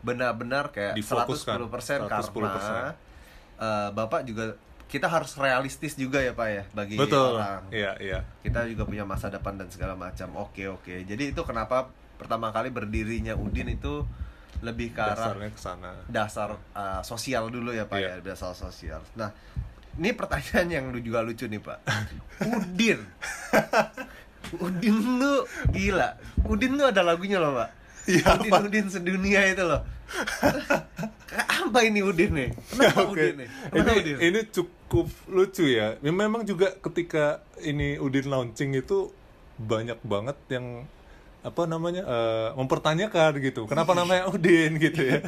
benar-benar 0.03 0.71
kayak 0.71 0.95
Difokuskan, 0.95 1.59
110% 1.59 2.07
karena 2.07 2.23
110%. 2.23 2.95
eh, 3.59 3.89
bapak 3.91 4.21
juga 4.27 4.45
kita 4.87 5.09
harus 5.09 5.33
realistis 5.35 5.93
juga 5.93 6.21
ya 6.21 6.31
pak 6.31 6.47
ya 6.47 6.63
bagi 6.71 6.95
betul. 6.95 7.37
orang. 7.37 7.65
Iya 7.73 7.97
iya. 7.97 8.19
Kita 8.41 8.65
juga 8.69 8.85
punya 8.85 9.03
masa 9.03 9.27
depan 9.27 9.57
dan 9.57 9.67
segala 9.73 9.97
macam. 9.97 10.29
Oke 10.37 10.69
oke. 10.69 11.01
Jadi 11.03 11.33
itu 11.33 11.41
kenapa 11.41 11.89
pertama 12.15 12.53
kali 12.53 12.69
berdirinya 12.69 13.33
Udin 13.33 13.73
itu 13.73 14.05
lebih 14.63 14.95
ke 14.95 15.01
arah 15.03 15.33
dasarnya 15.33 15.49
ke 15.51 15.59
sana. 15.59 15.91
dasar 16.07 16.49
uh, 16.71 17.01
sosial 17.03 17.51
dulu 17.51 17.73
ya 17.75 17.83
pak 17.83 17.99
Iya. 17.99 18.09
ya 18.21 18.31
dasar 18.31 18.53
sosial. 18.55 19.01
Nah 19.17 19.33
ini 19.93 20.13
pertanyaan 20.13 20.67
yang 20.69 20.85
juga 21.01 21.19
lucu 21.21 21.49
nih 21.49 21.59
pak. 21.59 21.77
Udin. 22.53 23.01
Udin 24.61 24.97
lu 25.19 25.43
gila. 25.73 26.15
Udin 26.45 26.77
lu 26.77 26.83
ada 26.85 27.01
lagunya 27.01 27.41
loh 27.41 27.57
pak 27.57 27.82
Iya, 28.03 28.35
Udin 28.35 28.51
apa? 28.51 28.57
Udin 28.67 28.87
sedunia 28.91 29.41
itu 29.47 29.63
loh 29.63 29.81
apa 31.63 31.79
ini 31.87 32.05
Udin 32.05 32.31
nih 32.35 32.49
kenapa 32.69 32.99
Oke. 33.09 33.15
Udin 33.15 33.35
nih 33.41 33.49
kenapa 33.71 33.79
Ini 33.79 33.91
Udin 33.99 34.17
ini 34.21 34.39
cukup 34.53 35.07
lucu 35.25 35.65
ya. 35.65 35.97
Ya, 35.97 36.11
Memang 36.13 36.45
juga 36.45 36.75
ketika 36.77 37.41
ini 37.65 37.97
Udin 37.97 38.29
launching 38.29 38.77
itu 38.77 39.09
banyak 39.57 39.97
banget 40.05 40.37
yang 40.53 40.85
apa 41.43 41.67
namanya 41.67 42.07
eh, 42.07 42.49
mempertanyakan 42.55 43.35
gitu. 43.43 43.67
Kenapa 43.67 43.91
namanya 43.91 44.31
Udin 44.31 44.79
gitu 44.85 45.03
ya? 45.03 45.19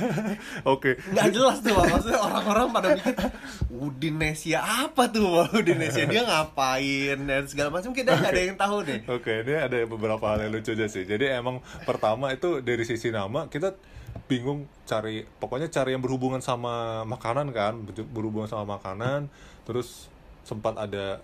Oke. 0.63 0.95
nggak 1.11 1.27
jelas 1.29 1.59
tuh 1.59 1.75
maksudnya 1.75 2.23
orang-orang 2.23 2.71
pada 2.71 2.87
mikir 2.95 3.13
Udinesia 3.69 4.63
apa 4.63 5.11
tuh 5.11 5.43
Pak? 5.43 5.59
Udinesia 5.59 6.07
dia 6.07 6.23
ngapain 6.23 7.19
dan 7.19 7.43
segala 7.45 7.69
macam 7.69 7.91
kita 7.91 8.15
nggak 8.15 8.31
ada 8.31 8.41
yang 8.41 8.55
tahu 8.55 8.77
deh 8.81 8.99
Oke, 9.11 9.43
ini 9.43 9.53
ada 9.59 9.77
beberapa 9.83 10.23
hal 10.31 10.47
yang 10.47 10.55
lucu 10.55 10.71
aja 10.71 10.87
sih. 10.87 11.03
Jadi 11.03 11.27
emang 11.27 11.59
pertama 11.83 12.31
itu 12.31 12.63
dari 12.63 12.87
sisi 12.87 13.11
nama 13.11 13.51
kita 13.51 13.75
bingung 14.25 14.65
cari 14.87 15.27
pokoknya 15.37 15.67
cari 15.67 15.93
yang 15.93 16.01
berhubungan 16.01 16.39
sama 16.39 17.03
makanan 17.03 17.51
kan, 17.51 17.75
ber- 17.83 18.07
berhubungan 18.07 18.47
sama 18.47 18.79
makanan. 18.79 19.27
Terus 19.67 20.07
sempat 20.47 20.79
ada 20.79 21.19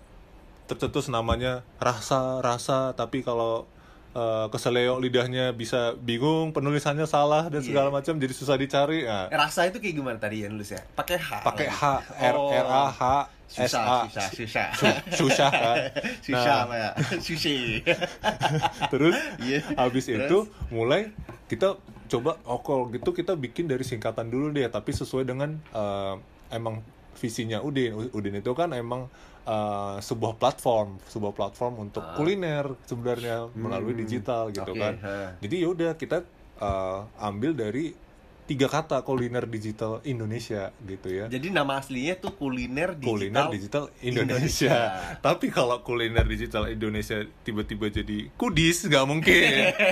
tercetus 0.68 1.08
namanya 1.08 1.64
rasa 1.76 2.38
rasa 2.38 2.92
tapi 2.92 3.20
kalau 3.20 3.64
eh, 4.12 4.46
keseleo 4.48 4.96
lidahnya 4.96 5.50
bisa 5.50 5.92
bingung 5.96 6.50
penulisannya 6.50 7.04
salah 7.04 7.46
dan 7.46 7.60
segala 7.60 7.88
Iya. 7.88 7.96
macam 7.96 8.14
jadi 8.16 8.32
susah 8.32 8.54
dicari 8.54 9.02
nah, 9.02 9.26
rasa 9.28 9.64
itu 9.64 9.76
kayak 9.76 9.94
gimana 9.94 10.16
tadi 10.16 10.42
yang 10.42 10.52
nulis 10.52 10.70
ya 10.70 10.82
pakai 10.92 11.16
H 11.16 11.30
pakai. 11.42 11.66
H 11.66 11.82
R 12.20 12.34
Oh. 12.34 12.50
R 12.50 12.66
A 12.66 12.84
H 12.88 13.02
S 13.48 13.68
susah 13.68 13.82
A 13.82 13.98
susah 14.06 14.28
susah 14.30 14.66
Su- 14.72 15.00
susah 15.18 15.50
kan 15.64 15.76
susah 16.20 16.56
Nah, 16.62 16.76
ya 16.78 16.90
sushi 17.18 17.84
terus 18.92 19.16
Iya. 19.38 19.60
habis 19.74 20.04
Terus? 20.06 20.24
itu 20.24 20.38
mulai 20.68 21.12
kita 21.46 21.76
coba 22.08 22.36
oh 22.44 22.60
kalau 22.60 22.88
gitu 22.88 23.10
kita 23.10 23.32
bikin 23.34 23.64
dari 23.64 23.82
singkatan 23.82 24.28
dulu 24.28 24.48
deh 24.50 24.68
tapi 24.68 24.92
sesuai 24.92 25.24
dengan 25.24 25.56
eh, 25.68 26.14
emang 26.50 26.80
visinya 27.14 27.60
Udin 27.60 27.92
Udin 28.10 28.34
itu 28.34 28.52
kan 28.52 28.72
emang 28.72 29.08
eh, 29.42 29.96
sebuah 29.98 30.34
platform 30.34 31.02
sebuah 31.04 31.32
platform 31.32 31.74
untuk 31.82 32.00
Ah. 32.00 32.14
kuliner 32.14 32.78
sebenarnya 32.82 33.50
melalui 33.52 33.92
Hmm. 33.92 34.00
digital 34.00 34.42
gitu 34.48 34.68
Oke, 34.68 34.78
kan 34.78 34.94
jadi 35.38 35.56
yaudah 35.60 35.92
kita 35.94 36.22
eh, 36.56 37.00
ambil 37.18 37.52
dari 37.52 37.90
tiga 38.42 38.66
kata 38.66 39.00
kuliner 39.00 39.46
digital 39.46 40.02
Indonesia 40.02 40.74
gitu 40.80 41.08
ya 41.08 41.26
jadi 41.26 41.46
nama 41.48 41.78
aslinya 41.78 42.18
tuh 42.18 42.32
kuliner 42.32 42.92
digital 42.92 43.08
kuliner 43.08 43.46
digital 43.48 43.84
Indonesia. 44.00 44.76
Tapi 45.24 45.46
kalau 45.48 45.78
kuliner 45.80 46.22
digital 46.24 46.66
Indonesia 46.66 47.16
tiba-tiba 47.40 47.86
jadi 47.88 48.30
kudis 48.32 48.82
nggak 48.84 49.06
mungkin. 49.06 49.46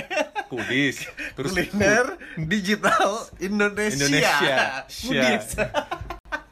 kudis. 0.51 1.07
Terus 1.33 1.51
kuliner 1.51 2.19
digital 2.37 3.23
Indonesia, 3.39 3.95
Indonesia. 3.97 4.57
Kudis. 5.01 5.47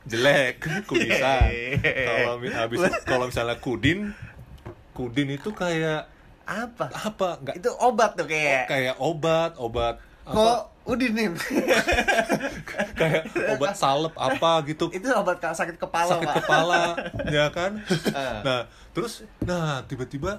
Jelek 0.10 0.54
kudisan. 0.84 1.50
Kalau 2.10 2.36
habis 2.42 2.80
kalau 3.06 3.26
misalnya 3.30 3.58
kudin 3.58 4.12
kudin 4.92 5.30
itu 5.32 5.54
kayak 5.54 6.10
apa 6.44 6.90
apa? 6.92 7.38
Nggak 7.40 7.56
itu 7.62 7.70
obat 7.78 8.18
tuh 8.18 8.26
kayak 8.26 8.66
kayak 8.68 8.96
obat, 8.98 9.54
obat 9.56 10.02
kok 10.30 10.62
udinin 10.86 11.34
kayak 13.00 13.26
obat 13.50 13.74
salep 13.74 14.14
apa 14.14 14.62
gitu. 14.66 14.90
itu 14.94 15.06
obat 15.10 15.42
sakit 15.42 15.78
kepala 15.78 16.10
sakit 16.18 16.28
Pak. 16.30 16.36
kepala 16.42 16.82
ya 17.36 17.46
kan 17.50 17.82
Ah. 18.14 18.42
nah 18.46 18.60
terus 18.94 19.26
nah 19.42 19.82
tiba-tiba 19.86 20.38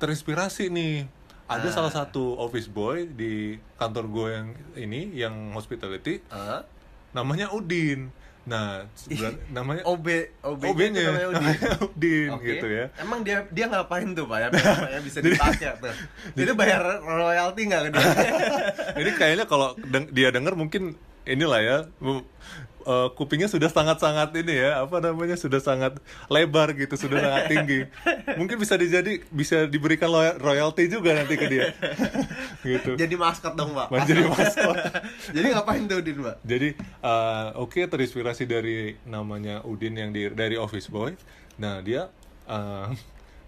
terinspirasi 0.00 0.72
nih 0.72 1.04
ada 1.44 1.68
Ah. 1.68 1.72
salah 1.72 1.92
satu 1.92 2.36
office 2.38 2.68
boy 2.68 3.08
di 3.08 3.60
kantor 3.76 4.04
gue 4.08 4.28
yang 4.32 4.48
ini 4.78 5.00
yang 5.12 5.34
hospitality 5.52 6.24
Hah? 6.32 6.64
namanya 7.12 7.52
Udin 7.52 8.08
nah 8.40 8.88
sebenarnya 8.96 9.40
namanya 9.56 9.82
OB 9.84 10.06
OB 10.42 10.62
OB-nya 10.64 11.00
namanya 11.04 11.28
Udin. 11.28 11.40
namanya 11.40 11.70
Udin 11.86 12.28
Oke. 12.32 12.44
gitu 12.46 12.66
ya 12.66 12.86
Emang 12.96 13.20
dia 13.20 13.38
dia 13.48 13.66
ngapain 13.66 14.08
tuh 14.10 14.24
pak 14.24 14.38
ya? 14.40 14.48
Yang 14.96 15.04
bisa 15.06 15.18
dipakai 15.20 15.68
tuh? 15.76 15.94
Itu 16.34 16.52
bayar 16.54 16.82
royalti 17.00 17.60
nggak 17.66 17.80
ke 17.84 17.88
dia? 17.92 18.08
Ini 18.96 19.10
kayaknya 19.14 19.44
kalau 19.44 19.76
deng- 19.78 20.10
dia 20.10 20.28
denger 20.30 20.54
mungkin 20.54 20.96
inilah 21.22 21.60
ya 21.60 21.76
eh, 22.84 23.08
kupingnya 23.14 23.48
sudah 23.48 23.68
sangat-sangat 23.68 24.32
ini 24.40 24.54
ya 24.56 24.84
apa 24.84 25.00
namanya 25.00 25.36
sudah 25.36 25.60
sangat 25.60 25.98
lebar 26.28 26.72
gitu 26.76 26.94
sudah 26.96 27.18
sangat 27.20 27.42
tinggi. 27.52 27.80
Mungkin 28.40 28.56
bisa 28.60 28.74
dijadi 28.80 29.24
bisa 29.30 29.68
diberikan 29.68 30.10
royalti 30.40 30.88
juga 30.88 31.16
nanti 31.16 31.34
ke 31.36 31.46
dia. 31.48 31.66
Gitu. 32.60 32.92
Jadi 32.92 33.14
maskot 33.16 33.56
dong 33.56 33.72
pak. 33.72 33.88
Menjadi 33.88 34.28
maskot. 34.28 34.76
Jadi 35.36 35.46
ngapain 35.48 35.88
tuh 35.88 36.04
Udin 36.04 36.18
pak? 36.20 36.36
jadi 36.44 36.68
eh, 36.76 37.48
oke 37.56 37.80
terinspirasi 37.88 38.44
dari 38.44 39.00
namanya 39.08 39.64
Udin 39.64 39.96
yang 39.96 40.10
di, 40.12 40.28
dari 40.28 40.60
Office 40.60 40.92
Boy. 40.92 41.16
Nah 41.56 41.80
dia 41.80 42.12
eh, 42.44 42.86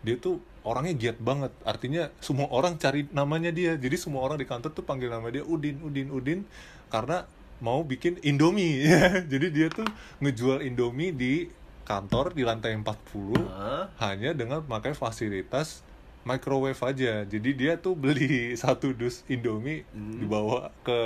dia 0.01 0.17
tuh 0.17 0.41
orangnya 0.65 0.95
giat 0.97 1.19
banget. 1.21 1.53
Artinya 1.63 2.09
semua 2.25 2.49
orang 2.51 2.81
cari 2.81 3.07
namanya 3.13 3.53
dia. 3.53 3.77
Jadi 3.77 3.97
semua 4.01 4.25
orang 4.25 4.41
di 4.41 4.47
kantor 4.49 4.73
tuh 4.73 4.85
panggil 4.87 5.13
nama 5.13 5.29
dia 5.29 5.45
Udin 5.45 5.79
Udin 5.85 6.09
Udin. 6.09 6.41
Karena 6.89 7.29
mau 7.63 7.81
bikin 7.81 8.19
Indomie 8.21 8.83
jadi 9.33 9.47
dia 9.49 9.69
tuh 9.71 9.87
ngejual 10.19 10.61
Indomie 10.61 11.15
di 11.15 11.47
kantor 11.83 12.31
di 12.31 12.43
lantai 12.43 12.75
40 12.75 13.39
Hah? 13.39 13.87
hanya 14.03 14.35
dengan 14.35 14.59
pakai 14.61 14.93
fasilitas 14.93 15.87
microwave 16.23 16.79
aja. 16.79 17.27
Jadi 17.27 17.51
dia 17.51 17.75
tuh 17.75 17.95
beli 17.95 18.51
satu 18.63 18.91
dus 18.91 19.27
Indomie 19.27 19.83
Hmm. 19.91 20.19
dibawa 20.19 20.71
ke 20.83 20.99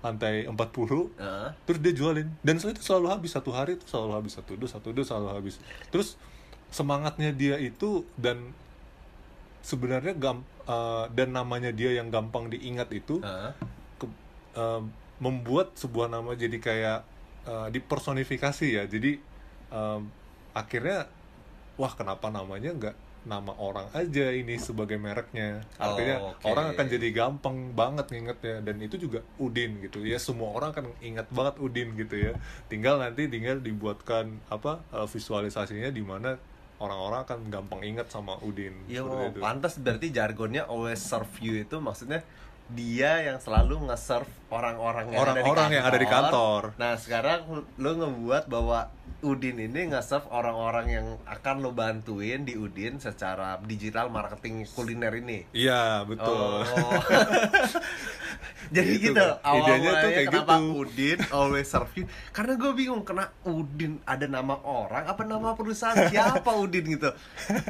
lantai 0.00 0.44
40 0.44 0.56
Hah? 1.16 1.52
terus 1.64 1.78
dia 1.78 1.92
jualin 1.92 2.28
dan 2.40 2.56
itu 2.56 2.80
selalu 2.80 3.08
habis 3.08 3.32
satu 3.32 3.50
hari 3.50 3.76
itu 3.76 3.84
selalu 3.84 4.12
habis 4.14 4.32
satu 4.32 4.52
dus 4.54 4.70
satu 4.70 4.88
dus 4.90 5.08
selalu 5.08 5.28
habis 5.30 5.54
terus 5.88 6.16
semangatnya 6.68 7.32
dia 7.32 7.56
itu 7.56 8.04
dan 8.14 8.52
sebenarnya 9.60 10.12
gam 10.12 10.40
eh, 10.64 11.04
dan 11.12 11.32
namanya 11.32 11.72
dia 11.72 11.92
yang 11.92 12.08
gampang 12.08 12.48
diingat 12.48 12.92
itu 12.92 13.20
Hah? 13.20 13.52
ke- 13.96 14.12
eh, 14.54 14.82
membuat 15.18 15.74
sebuah 15.74 16.06
nama 16.10 16.34
jadi 16.34 16.58
kayak 16.58 16.98
eh, 17.46 17.68
dipersonifikasi 17.74 18.66
ya. 18.66 18.84
Jadi 18.86 19.18
em, 19.70 20.00
akhirnya 20.54 21.06
wah 21.78 21.92
kenapa 21.94 22.30
namanya 22.30 22.74
nggak 22.74 22.96
nama 23.28 23.52
orang 23.60 23.84
aja 23.92 24.30
ini 24.32 24.56
sebagai 24.56 24.96
mereknya? 24.96 25.60
Artinya 25.76 26.16
Oh, 26.22 26.32
oke. 26.32 26.48
orang 26.48 26.72
akan 26.72 26.86
jadi 26.88 27.08
gampang 27.12 27.56
banget 27.76 28.08
ngingetnya. 28.14 28.64
Dan 28.64 28.80
itu 28.80 28.96
juga 28.96 29.20
Udin 29.36 29.82
gitu 29.84 30.00
ya. 30.06 30.16
Semua 30.16 30.54
orang 30.56 30.72
akan 30.72 30.86
ingat 31.04 31.28
banget 31.28 31.60
Udin 31.60 31.92
gitu 31.98 32.16
ya. 32.16 32.32
Tinggal 32.72 33.02
nanti 33.02 33.28
tinggal 33.28 33.60
dibuatkan 33.60 34.38
apa 34.48 34.80
eh, 34.94 35.04
visualisasinya 35.04 35.90
di 35.92 36.00
mana 36.00 36.38
orang-orang 36.78 37.26
akan 37.26 37.38
gampang 37.50 37.82
ingat 37.82 38.06
sama 38.08 38.38
Udin. 38.40 38.72
Iya, 38.86 39.02
oh, 39.02 39.28
itu. 39.28 39.42
pantas 39.42 39.76
berarti 39.82 40.14
jargonnya 40.14 40.64
always 40.70 41.02
serve 41.02 41.30
you 41.42 41.58
itu. 41.58 41.76
Maksudnya 41.82 42.22
dia 42.68 43.24
yang 43.24 43.40
selalu 43.40 43.88
nge-serve 43.88 44.28
orang-orang 44.48 45.08
yang, 45.08 45.20
Orang-orang 45.24 45.70
yang 45.72 45.84
ada 45.88 45.98
di 45.98 46.08
kantor. 46.08 46.62
Nah, 46.76 46.96
sekarang 47.00 47.64
lu 47.76 47.90
ngebuat 47.96 48.48
bahwa 48.48 48.92
Udin 49.18 49.58
ini 49.58 49.90
nge-serve 49.90 50.30
orang-orang 50.30 50.86
yang 50.88 51.06
akan 51.26 51.58
lo 51.58 51.74
bantuin 51.74 52.46
di 52.46 52.54
Udin 52.54 53.02
secara 53.02 53.58
digital 53.58 54.12
marketing 54.12 54.62
kuliner 54.70 55.10
ini. 55.10 55.42
iya 55.50 56.06
betul 56.06 56.62
Oh. 56.62 56.92
Jadi 58.68 59.00
Gitu, 59.00 59.10
gitu, 59.10 59.24
Kak. 59.24 59.40
awal 59.42 59.64
Idenya 59.64 59.90
tuh 59.96 60.10
kayak 60.12 60.26
kenapa 60.28 60.54
gitu. 60.60 60.72
Udin 60.76 61.18
always 61.32 61.66
serve 61.66 61.92
you 61.96 62.04
Karena 62.30 62.52
gue 62.54 62.70
bingung, 62.76 63.02
kena 63.02 63.32
Udin 63.42 63.96
ada 64.04 64.28
nama 64.28 64.60
orang 64.60 65.08
apa 65.08 65.22
nama 65.24 65.56
perusahaan 65.56 65.96
Siapa 65.96 66.52
Udin 66.54 66.84
gitu 66.86 67.08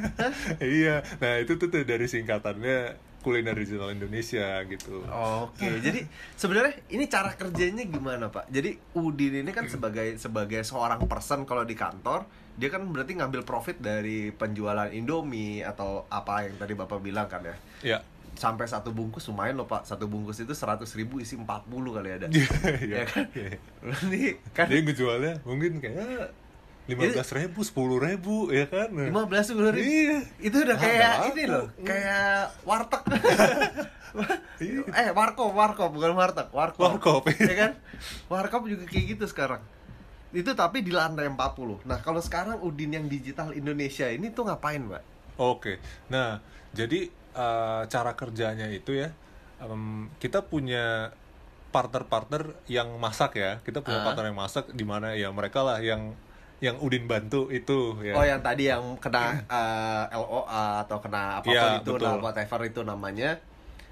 iya 0.61 1.07
nah 1.17 1.39
itu 1.39 1.55
tuh 1.55 1.71
tuh 1.71 1.87
dari 1.87 2.11
singkatannya 2.11 3.08
kuliner 3.29 3.53
digital 3.53 3.93
Indonesia 3.93 4.65
gitu. 4.65 5.05
Oke, 5.45 5.69
jadi 5.85 6.09
sebenarnya 6.33 6.81
ini 6.89 7.05
cara 7.13 7.37
kerjanya 7.37 7.85
gimana 7.85 8.33
Pak? 8.33 8.49
Jadi 8.49 8.81
Udin 8.97 9.45
ini 9.45 9.53
kan 9.53 9.69
sebagai 9.69 10.17
sebagai 10.17 10.65
seorang 10.65 11.05
person 11.05 11.45
kalau 11.45 11.69
di 11.69 11.77
kantor 11.77 12.25
dia 12.57 12.73
kan 12.73 12.89
berarti 12.89 13.21
ngambil 13.21 13.45
profit 13.45 13.77
dari 13.77 14.33
penjualan 14.33 14.89
Indomie 14.89 15.61
atau 15.61 16.09
apa 16.09 16.49
yang 16.49 16.57
tadi 16.57 16.73
Bapak 16.73 17.05
bilang 17.05 17.29
kan 17.29 17.45
ya? 17.45 17.57
Ya 17.85 18.01
sampai 18.39 18.71
satu 18.71 18.95
bungkus 18.95 19.27
lumayan 19.27 19.59
loh 19.59 19.67
pak. 19.67 19.83
Satu 19.83 20.07
bungkus 20.07 20.39
itu 20.39 20.55
seratus 20.55 20.95
ribu 20.95 21.19
isi 21.19 21.35
40 21.35 21.67
kali 21.67 22.09
ada. 22.15 22.27
Iya, 22.79 23.03
ya 23.03 23.05
kan? 23.05 23.27
iya. 23.35 23.59
ini 24.07 24.39
kan 24.55 24.67
dia 24.71 24.81
ngejualnya 24.87 25.43
mungkin 25.43 25.83
kayak 25.83 26.31
lima 26.89 27.05
belas 27.07 27.29
ribu 27.31 27.61
sepuluh 27.61 28.01
ribu 28.01 28.49
ya 28.49 28.65
kan? 28.65 28.89
lima 28.89 29.29
belas 29.29 29.45
sepuluh 29.45 29.69
ribu? 29.71 29.85
Iya. 29.85 30.19
itu 30.41 30.57
udah 30.57 30.73
Ah, 30.73 30.81
kayak 30.81 31.13
ini 31.31 31.45
loh 31.45 31.67
kayak 31.79 32.33
warteg. 32.65 33.03
Iya. 34.59 34.83
eh 35.05 35.09
warkop 35.13 35.53
warkop 35.53 35.93
bukan 35.93 36.17
warteg 36.17 36.49
warkop. 36.51 36.81
Warkop, 36.81 37.23
ya 37.45 37.55
kan? 37.55 37.73
Warkop 38.27 38.65
juga 38.65 38.89
kayak 38.89 39.15
gitu 39.15 39.25
sekarang. 39.29 39.61
Itu 40.33 40.53
tapi 40.53 40.81
di 40.81 40.91
lantai 40.91 41.29
40 41.29 41.85
nah 41.85 42.01
kalau 42.01 42.19
sekarang 42.19 42.57
Udin 42.59 42.93
yang 42.93 43.07
digital 43.07 43.53
Indonesia 43.53 44.09
ini 44.09 44.33
tuh 44.33 44.49
ngapain 44.49 44.81
mbak? 44.81 45.05
Oke, 45.37 45.77
nah 46.09 46.41
jadi 46.73 47.09
eh, 47.13 47.83
cara 47.85 48.13
kerjanya 48.13 48.67
itu 48.69 48.97
ya 48.97 49.13
em, 49.61 50.09
kita 50.19 50.41
punya 50.43 51.13
partner-partner 51.69 52.57
yang 52.65 52.97
masak 52.97 53.37
ya, 53.37 53.61
kita 53.61 53.85
punya 53.85 54.01
Ah. 54.01 54.05
partner 54.09 54.33
yang 54.33 54.41
masak 54.41 54.73
di 54.73 54.83
mana 54.83 55.13
ya 55.13 55.29
mereka 55.29 55.61
lah 55.61 55.77
yang 55.79 56.17
yang 56.59 56.77
Udin 56.83 57.07
bantu 57.07 57.49
itu 57.49 57.95
ya. 58.03 58.19
Oh 58.19 58.25
yang 58.25 58.43
tadi 58.43 58.67
yang 58.67 58.83
kena 58.99 59.39
eh, 59.47 60.05
LOA 60.13 60.83
atau 60.83 60.99
kena 60.99 61.39
apa 61.39 61.47
pun 61.47 61.55
Iya, 61.55 61.79
itu 61.79 61.91
betul. 61.95 62.03
lah 62.03 62.15
whatever 62.19 62.61
itu 62.67 62.81
namanya. 62.83 63.39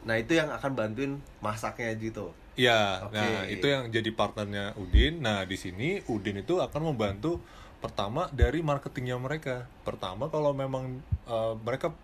Nah 0.02 0.14
itu 0.14 0.34
yang 0.34 0.50
akan 0.50 0.72
bantuin 0.74 1.12
masaknya 1.38 1.94
gitu. 1.94 2.34
Ya, 2.56 3.04
Oke. 3.04 3.14
nah 3.14 3.44
itu 3.44 3.66
yang 3.66 3.86
jadi 3.88 4.10
partnernya 4.10 4.74
Udin. 4.74 5.20
Nah 5.20 5.44
di 5.44 5.54
sini 5.54 6.00
Udin 6.06 6.40
itu 6.40 6.58
akan 6.58 6.90
membantu 6.90 7.38
pertama 7.78 8.26
dari 8.32 8.64
marketingnya 8.64 9.14
mereka. 9.16 9.68
Pertama 9.84 10.26
kalau 10.26 10.50
memang 10.50 10.98
eh, 11.28 11.54
mereka 11.60 11.94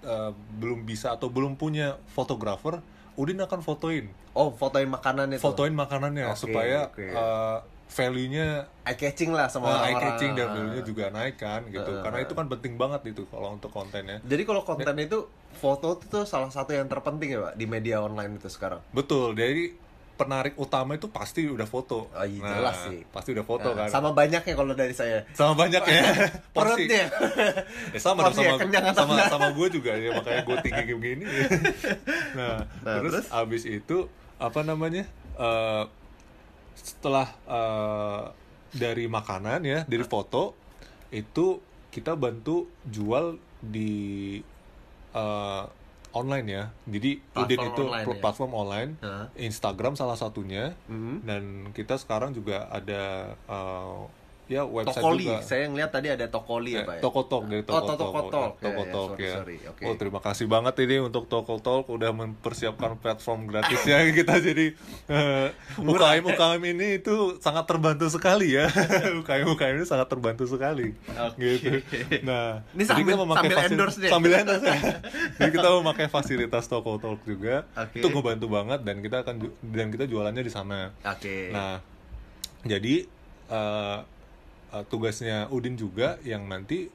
eh, 0.00 0.32
belum 0.58 0.82
bisa 0.82 1.14
atau 1.14 1.28
belum 1.28 1.54
punya 1.54 1.94
fotografer, 2.10 2.82
Udin 3.14 3.38
akan 3.38 3.60
fotoin, 3.60 4.06
Oh 4.32 4.50
fotoin 4.50 4.86
makanan 4.86 5.34
itu. 5.34 5.42
fotoin 5.42 5.74
makanannya 5.74 6.30
Oke, 6.30 6.38
supaya 6.40 6.86
oke. 6.88 7.02
eh, 7.04 7.58
value-nya 7.88 8.46
eye 8.82 8.94
catching 8.94 9.30
lah 9.30 9.46
sama 9.46 9.66
eye 9.66 9.90
orang-orang. 9.90 10.02
catching 10.04 10.30
dan 10.32 10.46
value-nya 10.50 10.82
juga 10.82 11.04
naik 11.08 11.36
kan 11.36 11.60
gitu. 11.66 11.90
Eh, 11.90 12.00
Karena 12.00 12.18
itu 12.20 12.32
kan 12.32 12.46
penting 12.46 12.74
banget 12.74 13.02
itu 13.08 13.22
kalau 13.26 13.48
untuk 13.50 13.68
kontennya. 13.68 14.20
Jadi 14.22 14.42
kalau 14.44 14.62
konten 14.62 14.94
itu 14.96 15.24
foto 15.54 15.96
itu 15.96 16.06
tuh 16.06 16.24
salah 16.24 16.48
satu 16.48 16.70
yang 16.70 16.86
terpenting 16.86 17.28
ya 17.30 17.40
pak 17.42 17.54
di 17.54 17.64
media 17.64 17.98
online 17.98 18.36
itu 18.36 18.46
sekarang. 18.46 18.84
Betul, 18.88 19.32
dari 19.32 19.72
penarik 20.14 20.54
utama 20.56 20.92
itu 20.92 21.06
pasti 21.06 21.46
udah 21.46 21.62
foto. 21.64 22.10
Oh, 22.10 22.24
iya, 22.24 22.42
jelas 22.42 22.76
sih. 22.84 23.06
Pasti 23.08 23.30
udah 23.30 23.42
foto 23.42 23.70
Nah, 23.70 23.86
kan. 23.86 23.88
Sama 23.88 24.10
banyaknya 24.10 24.50
kalau 24.52 24.74
dari 24.74 24.90
saya. 24.90 25.22
sama 25.30 25.54
banyak 25.56 25.78
ya 25.80 26.02
porsi 26.54 26.86
Perutnya. 26.86 27.04
ya 27.94 27.98
sama 27.98 28.20
dong 28.24 28.34
Porsinya 28.34 28.58
sama 28.82 28.92
sama 28.92 29.12
enggak? 29.14 29.28
sama 29.30 29.46
gue 29.48 29.66
juga 29.70 29.92
ya 29.92 30.10
makanya 30.12 30.40
gue 30.42 30.56
tinggi 30.60 30.82
kayak 30.84 30.98
begini 30.98 31.24
nah, 32.38 32.58
Nah, 32.80 32.94
terus, 32.98 33.12
terus? 33.14 33.26
abis 33.30 33.62
itu 33.64 33.96
apa 34.36 34.60
namanya 34.62 35.06
eh, 35.36 35.82
setelah 36.78 37.26
eh, 37.44 38.22
dari 38.70 39.06
makanan 39.06 39.60
ya 39.62 39.80
dari 39.84 40.04
foto 40.04 40.52
itu 41.08 41.58
kita 41.88 42.12
bantu 42.14 42.68
jual 42.84 43.36
di 43.58 44.36
eh, 45.12 45.64
online 46.08 46.46
ya 46.48 46.64
jadi 46.84 47.20
Platform 47.20 47.44
Udin 47.44 47.58
itu 47.60 47.82
online 47.84 48.06
ya? 48.08 48.20
platform 48.20 48.52
online 48.52 48.90
Heeh. 48.98 49.26
Instagram 49.44 49.92
salah 49.94 50.16
satunya 50.16 50.72
Mhm. 50.88 51.14
dan 51.24 51.42
kita 51.72 51.96
sekarang 51.96 52.32
juga 52.32 52.68
ada 52.68 53.02
eh, 53.34 54.00
ya 54.48 54.64
website 54.64 54.96
Tokoli, 54.96 55.22
juga 55.22 55.44
saya 55.44 55.64
ngeliat 55.64 55.90
tadi 55.90 56.08
ada 56.08 56.26
Tokoli 56.26 56.70
ya 56.72 56.80
Eh, 56.80 56.82
pak 56.82 56.94
ya. 56.96 57.00
Toko 57.00 57.20
Talk 57.22 57.42
dari 57.44 57.60
Oh, 57.60 57.68
Toko 57.68 57.92
Toko 57.92 58.20
Talk. 58.24 58.30
Talk. 58.32 58.52
Toko 58.58 58.80
Ya, 58.80 58.88
ya, 58.88 58.92
sorry, 58.94 59.20
ya. 59.22 59.34
sorry. 59.36 59.56
Oke. 59.62 59.82
Oh, 59.84 59.94
terima 59.94 60.20
kasih 60.20 60.46
banget 60.46 60.74
ini 60.80 60.96
untuk 60.98 61.24
Toko 61.26 61.54
Talk 61.58 61.84
udah 61.86 62.10
mempersiapkan 62.10 62.96
platform 62.96 63.44
gratisnya 63.46 63.96
kita 64.18 64.34
jadi 64.38 64.66
eh, 65.06 65.48
UKM 65.78 66.24
UKM 66.26 66.62
ini 66.66 66.88
itu 66.98 67.14
sangat 67.38 67.64
terbantu 67.64 68.08
sekali 68.08 68.52
ya. 68.52 68.72
UKM 69.20 69.46
UKM 69.48 69.74
ini 69.74 69.86
sangat 69.86 70.08
terbantu 70.08 70.44
sekali. 70.44 70.96
Oke. 71.06 71.44
Gitu. 71.54 71.68
Nah, 72.22 72.64
Ini 72.72 72.82
sambil- 72.82 73.04
kita 73.06 73.16
memakai 73.18 73.46
sambil 73.46 73.68
endorse 73.68 73.96
nih. 73.98 74.10
Sambil 74.10 74.30
endorse. 74.34 74.64
ya. 74.64 74.78
jadi 75.36 75.50
kita 75.50 75.68
memakai 75.76 76.06
fasilitas 76.06 76.64
Toko 76.64 76.96
Talk 76.96 77.20
juga. 77.22 77.68
Oke. 77.74 78.00
Itu 78.00 78.08
ngebantu 78.08 78.48
banget 78.48 78.80
dan 78.80 78.96
kita 78.98 79.20
akan 79.20 79.34
dan 79.62 79.86
kita 79.88 80.04
jualannya 80.04 80.40
di 80.40 80.48
sana. 80.48 80.96
Oke. 81.02 81.52
Nah, 81.52 81.84
jadi 82.60 83.04
eh, 83.48 83.98
eh, 84.74 84.84
tugasnya 84.88 85.46
Udin 85.48 85.74
juga 85.76 86.16
yang 86.26 86.44
nanti 86.48 86.88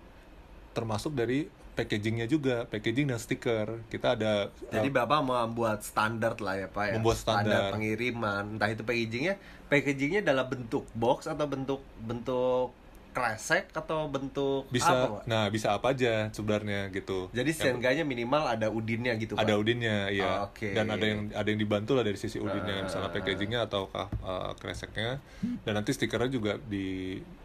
termasuk 0.74 1.14
dari 1.14 1.46
packagingnya 1.74 2.30
juga, 2.30 2.70
packaging 2.70 3.10
dan 3.10 3.18
stiker. 3.18 3.82
Kita 3.90 4.14
ada 4.14 4.54
Jadi 4.70 4.90
eh, 4.90 4.94
bapak 4.94 5.20
mau 5.26 5.42
membuat 5.50 5.82
standar 5.82 6.38
lah 6.38 6.56
ya 6.56 6.68
pak 6.70 6.86
ya. 6.90 6.94
Membuat 7.02 7.18
standar. 7.18 7.74
pengiriman, 7.74 8.58
entah 8.58 8.70
itu 8.70 8.86
packagingnya, 8.86 9.42
packagingnya 9.70 10.22
dalam 10.22 10.46
bentuk 10.46 10.86
box 10.94 11.26
atau 11.26 11.46
bentuk 11.50 11.82
bentuk 11.98 12.70
kresek 13.14 13.70
atau 13.78 14.10
bentuk 14.10 14.66
bisa, 14.74 14.90
apa 14.90 15.06
pak? 15.22 15.24
nah 15.30 15.46
bisa 15.54 15.70
apa 15.78 15.94
aja 15.94 16.34
sebenarnya 16.34 16.90
gitu. 16.90 17.30
Jadi 17.30 17.54
seenggaknya 17.54 18.02
minimal 18.02 18.50
ada 18.50 18.74
udinnya 18.74 19.14
gitu 19.22 19.38
pak. 19.38 19.46
ada 19.46 19.54
Udinnya, 19.54 20.10
iya. 20.10 20.42
Oh, 20.42 20.50
oke. 20.50 20.74
Dan 20.74 20.90
ada 20.90 21.06
yang 21.06 21.30
ada 21.30 21.46
yang 21.46 21.62
dibantu 21.62 21.94
lah 21.94 22.02
dari 22.02 22.18
sisi 22.18 22.42
Udinnya, 22.42 22.82
Ah. 22.82 22.84
misalnya 22.90 23.14
packagingnya 23.14 23.70
atau 23.70 23.86
uh, 23.94 24.58
kreseknya. 24.58 25.22
Dan 25.62 25.74
nanti 25.78 25.94
stikernya 25.94 26.30
juga 26.34 26.58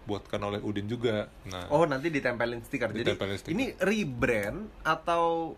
dibuatkan 0.08 0.40
oleh 0.40 0.64
Udin 0.64 0.88
juga. 0.88 1.28
Nah, 1.44 1.68
Oh 1.68 1.84
nanti 1.84 2.08
ditempelin 2.08 2.64
stiker. 2.64 2.88
Jadi 2.96 3.12
Ditempelin 3.12 3.36
stiker. 3.36 3.52
ini 3.52 3.76
rebrand 3.76 4.72
atau 4.80 5.52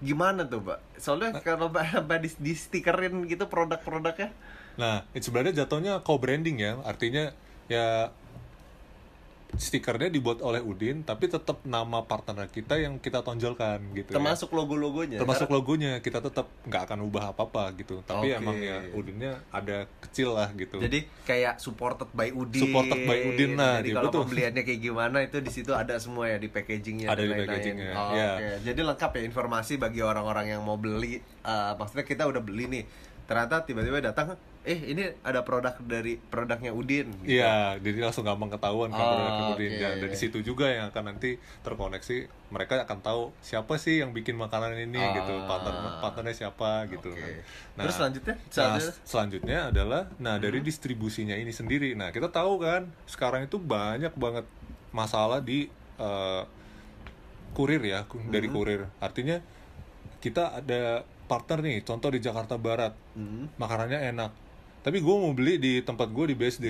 gimana 0.00 0.48
tuh 0.48 0.64
pak? 0.64 0.80
Soalnya 0.96 1.36
kalau 1.44 1.68
pak 1.68 1.92
Pak 2.08 2.18
di, 2.24 2.32
di 2.40 2.52
stikerin 2.56 3.28
gitu 3.28 3.44
produk-produknya. 3.44 4.32
Nah, 4.80 5.04
itu 5.12 5.28
sebenarnya 5.28 5.62
jatuhnya 5.62 6.00
co-branding 6.00 6.56
ya, 6.58 6.80
artinya 6.82 7.30
ya 7.68 8.08
stikernya 9.56 10.08
dibuat 10.08 10.38
oleh 10.38 10.58
Udin, 10.58 11.02
tapi 11.02 11.26
tetap 11.26 11.62
nama 11.62 12.02
partner 12.02 12.46
kita 12.46 12.76
yang 12.76 12.96
kita 12.96 13.20
tonjolkan 13.20 13.80
gitu. 13.92 14.10
ya. 14.10 14.16
Termasuk 14.16 14.50
logo-logonya. 14.50 15.16
termasuk 15.16 15.46
Karena- 15.46 15.56
logonya 15.56 15.92
kita 15.98 16.18
tetap 16.20 16.46
nggak 16.62 16.82
akan 16.84 16.98
ubah 17.02 17.24
apa-apa 17.30 17.74
gitu. 17.74 18.02
Tapi 18.02 18.30
Oke. 18.30 18.38
emang 18.38 18.56
ya 18.56 18.78
Udinnya 18.90 19.42
ada 19.48 19.84
kecil 20.00 20.32
lah 20.32 20.50
gitu. 20.52 20.78
Jadi 20.78 21.06
kayak 21.24 21.58
supported 21.58 22.10
by 22.10 22.30
Udin. 22.30 22.62
Supported 22.62 23.00
by 23.02 23.18
Udin, 23.26 23.54
nah, 23.54 23.78
Jadi 23.78 23.86
dia 23.86 23.94
kalau 23.96 24.10
betul. 24.10 24.20
pembeliannya 24.24 24.62
kayak 24.62 24.80
gimana 24.80 25.18
itu 25.20 25.36
di 25.38 25.50
situ 25.50 25.70
ada 25.70 25.94
semua 25.96 26.26
ya 26.26 26.36
di 26.36 26.48
packagingnya. 26.48 27.08
Ada 27.08 27.22
di 27.22 27.34
packagingnya, 27.36 27.90
Oh, 27.92 28.10
ya. 28.12 28.30
Oke. 28.34 28.48
Jadi 28.64 28.80
lengkap 28.82 29.10
ya 29.12 29.22
informasi 29.24 29.72
bagi 29.76 30.00
orang-orang 30.00 30.50
yang 30.50 30.60
mau 30.60 30.76
beli. 30.76 31.18
Eh, 31.44 31.72
maksudnya 31.76 32.02
kita 32.02 32.24
udah 32.24 32.40
beli 32.40 32.64
nih. 32.66 32.84
Ternyata 33.24 33.64
tiba-tiba 33.64 34.04
datang, 34.04 34.36
eh 34.62 34.76
ini 34.84 35.08
ada 35.20 35.40
produk 35.40 35.72
dari 35.78 36.20
produknya 36.20 36.72
Udin. 36.72 37.08
gitu. 37.20 37.40
Iya, 37.40 37.80
jadi 37.80 38.04
langsung 38.04 38.20
gampang 38.20 38.52
ketahuan 38.52 38.88
kan 38.88 39.00
Oh, 39.00 39.08
produknya 39.10 39.44
Udin. 39.50 39.70
oke. 39.70 39.80
Dan 39.80 39.92
dari 39.98 40.12
situ 40.14 40.38
juga 40.40 40.68
yang 40.68 40.88
akan 40.88 41.04
nanti 41.08 41.30
terkoneksi, 41.64 42.16
mereka 42.48 42.84
akan 42.84 42.98
tahu 43.00 43.22
siapa 43.40 43.76
sih 43.76 44.04
yang 44.04 44.12
bikin 44.12 44.36
makanan 44.36 44.76
ini 44.78 45.00
Ah. 45.00 45.16
gitu, 45.16 45.40
partner 45.42 45.72
partnernya 46.00 46.36
siapa 46.38 46.84
gitu. 46.86 47.08
Kan. 47.12 47.32
Terus 47.78 47.94
selanjutnya? 47.94 48.34
Nah, 48.36 48.76
Selanjutnya? 49.02 49.58
adalah 49.68 50.02
nah 50.16 50.36
dari 50.36 50.60
distribusinya 50.60 51.32
ini 51.32 51.48
sendiri. 51.48 51.96
Nah, 51.96 52.08
kita 52.08 52.28
tahu 52.28 52.60
kan 52.60 52.92
sekarang 53.04 53.44
itu 53.44 53.56
banyak 53.56 54.12
banget 54.12 54.44
masalah 54.92 55.40
di 55.40 55.68
eh, 55.96 56.42
kurir 57.52 57.80
ya 57.80 58.02
dari 58.28 58.50
kurir 58.50 58.90
artinya 58.98 59.38
kita 60.18 60.58
ada 60.58 61.06
partner 61.24 61.58
nih 61.60 61.82
contoh 61.82 62.08
di 62.08 62.18
Jakarta 62.18 62.54
Barat 62.54 62.92
Hmm. 63.12 63.48
makanannya 63.54 64.10
enak 64.10 64.30
tapi 64.80 64.98
gue 64.98 65.14
mau 65.14 65.32
beli 65.32 65.56
di 65.56 65.72
tempat 65.80 66.08
gue 66.08 66.24
di 66.26 66.34
BSD 66.34 66.66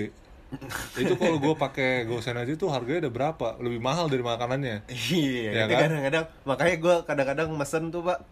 itu 1.03 1.15
kalau 1.15 1.37
gue 1.37 1.55
pakai 1.57 2.05
GoSend 2.05 2.39
aja 2.39 2.53
tuh 2.55 2.69
harganya 2.69 3.05
udah 3.05 3.13
berapa 3.13 3.47
lebih 3.59 3.81
mahal 3.81 4.07
dari 4.07 4.23
makanannya 4.23 4.87
Iya, 4.87 5.51
Ya 5.53 5.65
kan? 5.67 5.91
kadang-kadang 5.91 6.25
makanya 6.45 6.75
gue 6.77 6.95
kadang-kadang 7.03 7.49
mesen 7.51 7.89
tuh 7.89 8.03
pak 8.03 8.23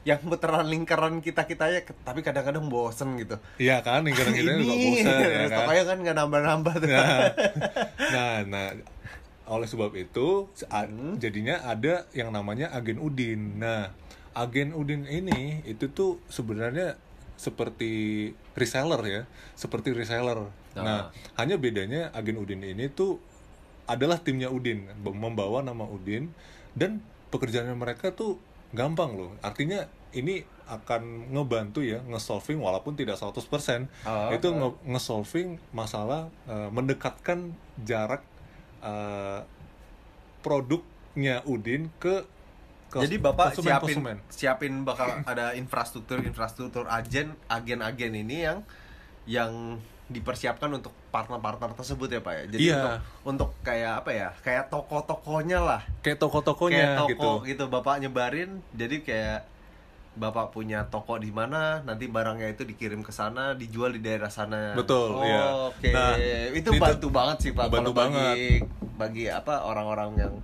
yang 0.00 0.16
puteran 0.18 0.64
lingkaran 0.64 1.20
kita 1.20 1.44
kitanya 1.44 1.84
tapi 2.00 2.20
kadang-kadang 2.20 2.66
bosen 2.66 3.14
gitu. 3.16 3.36
iya 3.56 3.84
kan 3.84 4.00
lingkaran 4.00 4.32
kita 4.32 4.56
juga 4.56 4.72
bosan 4.72 5.12
ya 5.12 5.28
kan 5.46 5.58
Pokoknya 5.60 5.84
kan 5.84 5.96
nggak 6.00 6.16
nambah-nambah 6.16 6.74
tuh. 6.74 6.88
nah, 6.88 7.20
nah, 8.14 8.34
nah, 8.42 8.66
oleh 9.46 9.68
sebab 9.68 9.92
itu 9.94 10.48
Hmm. 10.66 11.20
jadinya 11.20 11.60
ada 11.62 12.08
yang 12.10 12.32
namanya 12.32 12.72
agen 12.72 12.96
Udin. 12.96 13.60
Nah, 13.60 13.92
agen 14.32 14.72
Udin 14.72 15.04
ini 15.04 15.60
itu 15.64 15.88
tuh 15.88 16.22
sebenarnya 16.26 16.94
seperti 17.34 17.92
reseller 18.52 19.00
ya, 19.02 19.22
seperti 19.54 19.90
reseller. 19.90 20.44
Nah, 20.76 21.00
hanya 21.36 21.56
bedanya 21.56 22.12
agen 22.12 22.36
Udin 22.36 22.60
ini 22.60 22.86
tuh 22.86 23.16
adalah 23.84 24.20
timnya 24.20 24.46
Udin, 24.48 24.86
membawa 25.02 25.60
nama 25.60 25.82
Udin 25.82 26.30
dan 26.72 27.02
pekerjaannya 27.28 27.74
mereka 27.74 28.12
tuh 28.12 28.38
gampang 28.70 29.16
loh. 29.16 29.32
Artinya 29.40 29.82
ini 30.12 30.42
akan 30.66 31.34
ngebantu 31.34 31.82
ya 31.82 31.98
nge-solving 32.06 32.62
walaupun 32.62 32.94
tidak 32.94 33.18
100% 33.18 33.90
Oh, 34.06 34.30
itu 34.30 34.46
nge- 34.46 34.78
nge-solving 34.86 35.58
masalah 35.72 36.30
eh, 36.46 36.70
mendekatkan 36.70 37.50
jarak 37.82 38.22
eh, 38.78 39.42
produknya 40.40 41.42
Udin 41.44 41.90
ke, 41.98 42.22
ke 42.90 42.98
Jadi 43.00 43.16
bapak 43.16 43.54
konsumen- 43.54 43.70
siapin 43.70 43.86
konsumen. 43.88 44.16
siapin 44.28 44.72
bakal 44.82 45.08
ada 45.24 45.54
infrastruktur 45.54 46.18
infrastruktur 46.20 46.84
agen 46.86 47.38
agen-agen 47.46 48.12
ini 48.12 48.36
yang 48.44 48.58
yang 49.24 49.78
dipersiapkan 50.06 50.66
untuk 50.68 50.90
partner-partner 51.08 51.70
tersebut 51.72 52.08
ya 52.08 52.18
pak 52.18 52.34
ya. 52.34 52.42
Jadi 52.48 52.62
Iya. 52.64 52.74
untuk 52.74 52.90
untuk 53.24 53.50
kayak 53.62 53.92
apa 53.96 54.10
ya 54.10 54.28
kayak 54.36 54.66
toko-tokonya 54.66 55.58
lah. 55.60 55.80
kayak 55.96 56.02
kayak 56.02 56.18
toko-tokonya 56.18 56.86
toko 56.98 57.08
gitu 57.08 57.30
gitu. 57.46 57.64
bapak 57.68 57.94
nyebarin 57.98 58.58
jadi 58.72 58.96
kayak 59.00 59.40
bapak 60.12 60.50
punya 60.50 60.82
toko 60.84 61.14
di 61.16 61.30
mana 61.30 61.78
nanti 61.80 62.04
barangnya 62.04 62.50
itu 62.50 62.66
dikirim 62.66 63.00
ke 63.00 63.12
sana 63.12 63.54
dijual 63.54 63.94
di 63.94 64.02
daerah 64.02 64.26
sana 64.28 64.74
Betul, 64.74 65.14
oh, 65.14 65.22
iya. 65.22 65.70
oke 65.70 65.86
Nah, 65.88 66.18
itu 66.50 66.66
itu- 66.66 66.82
bantu 66.82 67.06
banget 67.08 67.36
sih 67.40 67.50
pak 67.54 67.70
bantu 67.70 67.94
kalau 67.94 68.10
bagi 68.10 68.18
banget. 68.18 68.98
bagi 68.98 69.24
apa 69.30 69.62
orang-orang 69.62 70.10
yang 70.18 70.34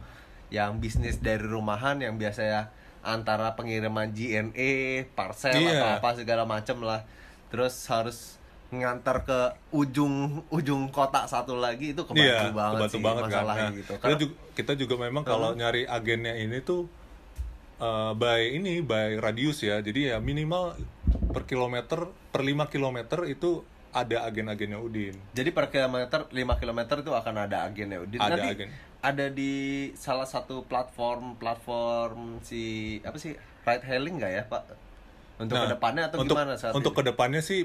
yang 0.48 0.78
bisnis 0.78 1.18
dari 1.18 1.42
rumahan 1.42 1.98
yang 1.98 2.14
biasanya 2.14 2.70
antara 3.00 3.54
pengiriman 3.54 4.10
JNE 4.10 5.06
parcel 5.12 5.54
Iya. 5.54 5.78
atau 5.78 5.88
apa 5.96 6.08
segala 6.14 6.42
macem 6.42 6.78
lah 6.80 7.06
terus 7.48 7.74
harus 7.86 8.34
ngantar 8.68 9.22
ke 9.22 9.38
ujung 9.70 10.42
ujung 10.48 10.90
kota 10.90 11.22
satu 11.24 11.54
lagi 11.54 11.94
itu 11.94 12.02
kebantu 12.02 12.18
Iya, 12.20 12.50
banget 12.50 12.74
kebantu 12.82 12.90
sih 12.92 13.02
banget 13.02 13.22
kan. 13.22 13.30
masalahnya 13.30 13.62
Nah, 13.62 13.70
gitu 13.72 13.86
kita, 13.88 14.02
Karena- 14.02 14.18
juga, 14.18 14.34
kita 14.52 14.72
juga 14.76 14.94
memang 14.98 15.22
kalau 15.22 15.48
nyari 15.52 15.82
agennya 15.84 16.34
ini 16.36 16.58
tuh 16.60 16.90
eh, 17.76 18.12
by 18.12 18.42
ini 18.52 18.80
by 18.80 19.18
radius 19.18 19.60
ya. 19.60 19.78
Jadi 19.78 20.08
ya 20.08 20.18
minimal 20.18 20.74
per 21.28 21.44
kilometer 21.44 22.08
per 22.26 22.40
5 22.40 22.66
kilometer 22.66 23.22
itu 23.26 23.62
ada 23.92 24.24
agen-agennya 24.24 24.76
Udin. 24.76 25.14
Jadi 25.30 25.50
per 25.50 25.68
kilometer 25.68 26.24
5 26.26 26.32
kilometer 26.56 26.96
itu 26.98 27.12
akan 27.12 27.34
ada 27.38 27.64
agennya. 27.64 28.00
Di, 28.02 28.16
Ada 28.16 28.34
nanti 28.34 28.48
agen. 28.50 28.68
Ada 29.06 29.26
di 29.30 29.54
salah 29.94 30.26
satu 30.26 30.66
platform 30.66 31.38
platform 31.38 32.42
si 32.42 32.98
apa 33.06 33.14
sih 33.22 33.38
ride 33.62 33.84
hailing 33.86 34.18
nggak 34.18 34.32
ya 34.34 34.42
Pak? 34.50 34.62
Untuk 35.38 35.54
Nah, 35.54 35.68
ke 35.68 35.78
depannya 35.78 36.02
atau 36.10 36.18
untuk, 36.24 36.34
gimana 36.34 36.58
saat 36.58 36.72
Untuk 36.74 36.92
ini? 36.92 36.98
ke 36.98 37.02
depannya 37.12 37.42
sih 37.44 37.60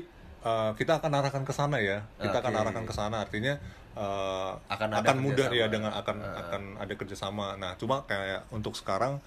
uh, 0.45 0.75
kita 0.77 1.01
akan 1.01 1.11
arahkan 1.17 1.43
ke 1.47 1.53
sana 1.55 1.81
ya. 1.81 2.05
Kita 2.21 2.37
akan 2.43 2.53
Oke. 2.53 2.61
arahkan 2.61 2.85
ke 2.85 2.93
sana 2.93 3.17
artinya 3.25 3.53
uh, 3.97 4.53
Akan 4.69 4.91
akan, 4.93 5.17
mudah 5.23 5.47
kerjasama. 5.49 5.65
ya 5.65 5.65
dengan 5.71 5.91
akan 5.97 6.17
akan 6.21 6.61
ada 6.77 6.93
kerjasama. 6.93 7.47
Nah 7.57 7.71
cuma 7.81 8.05
kayak 8.05 8.45
untuk 8.53 8.77
sekarang 8.77 9.17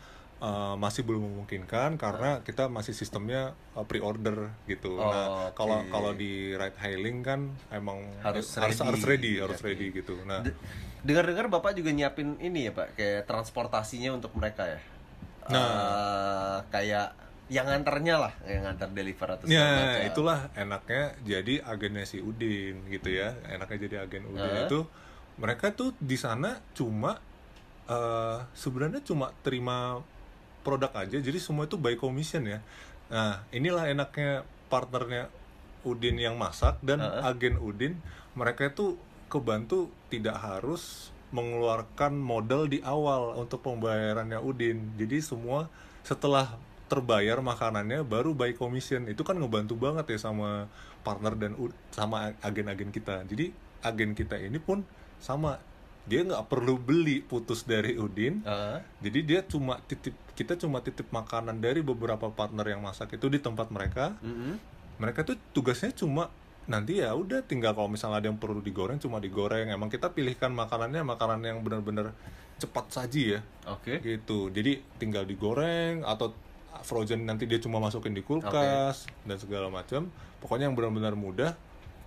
uh, 0.45 0.77
masih 0.77 1.01
belum 1.09 1.25
memungkinkan 1.25 1.97
karena 1.97 2.45
kita 2.45 2.69
masih 2.69 2.93
sistemnya 2.93 3.57
uh, 3.73 3.89
pre-order 3.89 4.53
gitu. 4.69 5.01
Oh, 5.01 5.09
nah 5.09 5.49
kalau 5.57 5.81
oke. 5.81 5.89
kalau 5.89 6.13
di 6.13 6.53
ride 6.53 6.77
hailing 6.85 7.25
kan 7.25 7.49
emang 7.73 8.05
Harus 8.21 8.53
harus 8.61 8.77
ready. 8.77 8.85
harus 8.85 9.03
ready, 9.09 9.33
harus 9.41 9.61
ready 9.65 9.87
gitu. 9.89 10.21
Nah 10.29 10.45
De- 10.45 10.53
Dengar-dengar 11.05 11.49
Bapak 11.49 11.77
juga 11.77 11.93
nyiapin 11.93 12.37
ini 12.41 12.69
ya 12.69 12.73
Pak, 12.73 12.97
kayak 12.97 13.29
transportasinya 13.29 14.17
untuk 14.17 14.33
mereka 14.37 14.65
ya. 14.65 14.81
Nah. 15.53 15.61
Eh, 15.61 16.59
kayak 16.73 17.09
yang 17.53 17.69
nganternya 17.69 18.17
lah, 18.17 18.33
yang 18.49 18.65
nganter 18.65 18.89
deliver 18.89 19.37
atau 19.37 19.45
Ya, 19.45 19.69
macam. 19.69 20.09
itulah 20.09 20.39
enaknya 20.57 21.13
jadi 21.21 21.61
agennya 21.61 22.09
si 22.09 22.25
Udin 22.25 22.89
gitu 22.89 23.13
ya. 23.13 23.37
Enaknya 23.53 23.79
jadi 23.85 23.97
agen 24.09 24.33
Udin 24.33 24.49
Heeh. 24.49 24.65
itu 24.65 24.81
mereka 25.37 25.77
tuh 25.77 25.93
di 26.01 26.17
sana 26.17 26.57
cuma 26.73 27.21
eh 27.85 28.39
sebenarnya 28.57 29.05
cuma 29.05 29.29
terima 29.45 30.01
produk 30.65 30.91
aja. 30.97 31.21
Jadi 31.21 31.39
semua 31.39 31.69
itu 31.69 31.77
by 31.77 32.01
commission 32.01 32.49
ya. 32.49 32.65
Nah, 33.13 33.45
inilah 33.53 33.93
enaknya 33.93 34.49
partnernya 34.73 35.29
Udin 35.85 36.17
yang 36.17 36.41
masak 36.41 36.81
dan 36.81 37.05
Heeh. 37.05 37.21
agen 37.21 37.61
Udin 37.61 38.01
mereka 38.33 38.73
itu 38.73 38.97
kebantu 39.29 39.93
tidak 40.09 40.41
harus 40.41 41.13
mengeluarkan 41.35 42.17
modal 42.17 42.65
di 42.71 42.81
awal 42.81 43.37
untuk 43.37 43.61
pembayarannya 43.61 44.41
Udin. 44.41 44.97
Jadi 44.97 45.21
semua 45.21 45.69
setelah 46.01 46.57
terbayar 46.89 47.41
makanannya 47.41 48.05
baru 48.05 48.33
by 48.37 48.57
commission 48.57 49.09
itu 49.09 49.25
kan 49.25 49.37
ngebantu 49.41 49.75
banget 49.77 50.17
ya 50.17 50.31
sama 50.31 50.71
partner 51.05 51.35
dan 51.37 51.53
sama 51.93 52.33
agen-agen 52.41 52.89
kita. 52.89 53.27
Jadi 53.29 53.53
agen 53.85 54.17
kita 54.17 54.41
ini 54.41 54.57
pun 54.57 54.87
sama 55.21 55.61
dia 56.05 56.21
nggak 56.21 56.49
perlu 56.53 56.77
beli 56.81 57.21
putus 57.25 57.65
dari 57.65 57.97
Udin. 57.97 58.41
Heeh. 58.45 58.79
Jadi 59.05 59.19
dia 59.25 59.41
cuma 59.45 59.81
titip 59.85 60.15
kita 60.35 60.59
cuma 60.59 60.83
titip 60.83 61.09
makanan 61.15 61.63
dari 61.63 61.81
beberapa 61.81 62.31
partner 62.31 62.67
yang 62.67 62.83
masak 62.83 63.15
itu 63.15 63.31
di 63.31 63.39
tempat 63.39 63.71
mereka. 63.71 64.15
Mm-mm. 64.21 64.59
mereka 64.95 65.27
tuh 65.27 65.35
tugasnya 65.51 65.91
cuma 65.91 66.31
nanti 66.65 67.03
ya 67.03 67.13
udah 67.13 67.43
tinggal 67.45 67.75
kalau 67.75 67.91
misalnya 67.91 68.23
ada 68.23 68.29
yang 68.31 68.39
perlu 68.39 68.63
digoreng 68.63 69.03
cuma 69.03 69.19
digoreng. 69.19 69.71
Emang 69.71 69.91
kita 69.91 70.11
pilihkan 70.11 70.55
makanannya 70.55 71.03
makanan 71.03 71.41
yang 71.43 71.59
benar-benar 71.67 72.15
cepat 72.59 72.87
saji 72.91 73.39
ya. 73.39 73.41
Oke. 73.69 73.99
gitu. 74.01 74.49
Jadi 74.55 74.81
tinggal 74.99 75.27
digoreng 75.27 76.07
atau 76.07 76.33
frozen 76.85 77.25
nanti 77.25 77.47
dia 77.47 77.59
cuma 77.59 77.81
masukin 77.81 78.15
di 78.15 78.23
kulkas 78.23 79.07
dan 79.27 79.37
segala 79.39 79.71
macam. 79.71 80.09
Pokoknya 80.39 80.71
yang 80.71 80.77
benar-benar 80.77 81.15
mudah. 81.17 81.53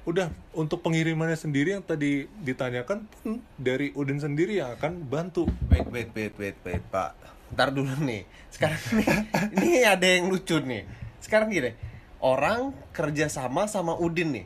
Udah 0.08 0.32
untuk 0.56 0.80
pengirimannya 0.88 1.36
sendiri 1.36 1.76
yang 1.76 1.84
tadi 1.84 2.32
ditanyakan 2.40 3.04
pun 3.12 3.44
dari 3.60 3.92
Udin 3.92 4.24
sendiri 4.24 4.56
yang 4.56 4.72
akan 4.80 5.04
bantu. 5.04 5.52
Wait, 5.68 5.84
wait, 5.92 6.10
wait, 6.16 6.32
wait, 6.40 6.56
wait, 6.64 6.84
Pak. 6.88 7.37
Ntar 7.54 7.72
dulu 7.72 7.94
nih. 8.04 8.24
Sekarang 8.52 8.82
nih, 8.96 9.08
ini 9.56 9.70
ada 9.84 10.08
yang 10.08 10.32
lucu 10.32 10.58
nih. 10.60 10.84
Sekarang 11.22 11.52
gini, 11.52 11.72
orang 12.20 12.74
kerja 12.92 13.28
sama 13.28 13.68
sama 13.70 13.94
Udin 13.96 14.34
nih. 14.34 14.46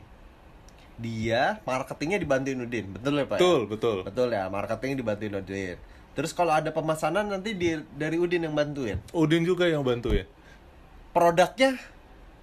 Dia 1.02 1.58
marketingnya 1.64 2.20
dibantuin 2.20 2.60
Udin, 2.60 2.92
betul 2.94 3.18
ya 3.18 3.26
Pak? 3.26 3.36
ya? 3.36 3.40
betul 3.40 3.60
betul 3.66 3.96
Betul 4.06 4.28
ya, 4.30 4.46
marketing 4.46 5.00
dibantuin 5.00 5.34
Udin. 5.34 5.76
Terus 6.12 6.36
kalau 6.36 6.52
ada 6.52 6.68
pemesanan 6.68 7.24
nanti 7.26 7.56
di, 7.56 7.80
dari 7.96 8.20
Udin 8.20 8.44
yang 8.44 8.52
bantuin. 8.52 9.00
Udin 9.16 9.48
juga 9.48 9.64
yang 9.64 9.80
bantu 9.80 10.12
ya 10.12 10.28
Produknya 11.12 11.80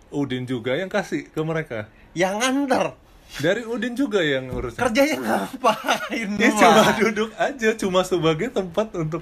Udin 0.09 0.49
juga 0.49 0.73
yang 0.73 0.89
kasih 0.89 1.29
ke 1.29 1.41
mereka 1.45 1.85
yang 2.17 2.41
nganter. 2.41 2.97
dari 3.37 3.61
Udin 3.61 3.93
juga 3.93 4.25
yang 4.25 4.49
urusan 4.49 4.81
Kerjanya 4.81 5.17
ngapain? 5.21 6.29
Dia 6.41 6.49
cuma 6.57 6.83
duduk 6.97 7.29
aja, 7.37 7.69
cuma 7.77 8.01
sebagai 8.01 8.49
tempat 8.49 8.89
untuk 8.97 9.21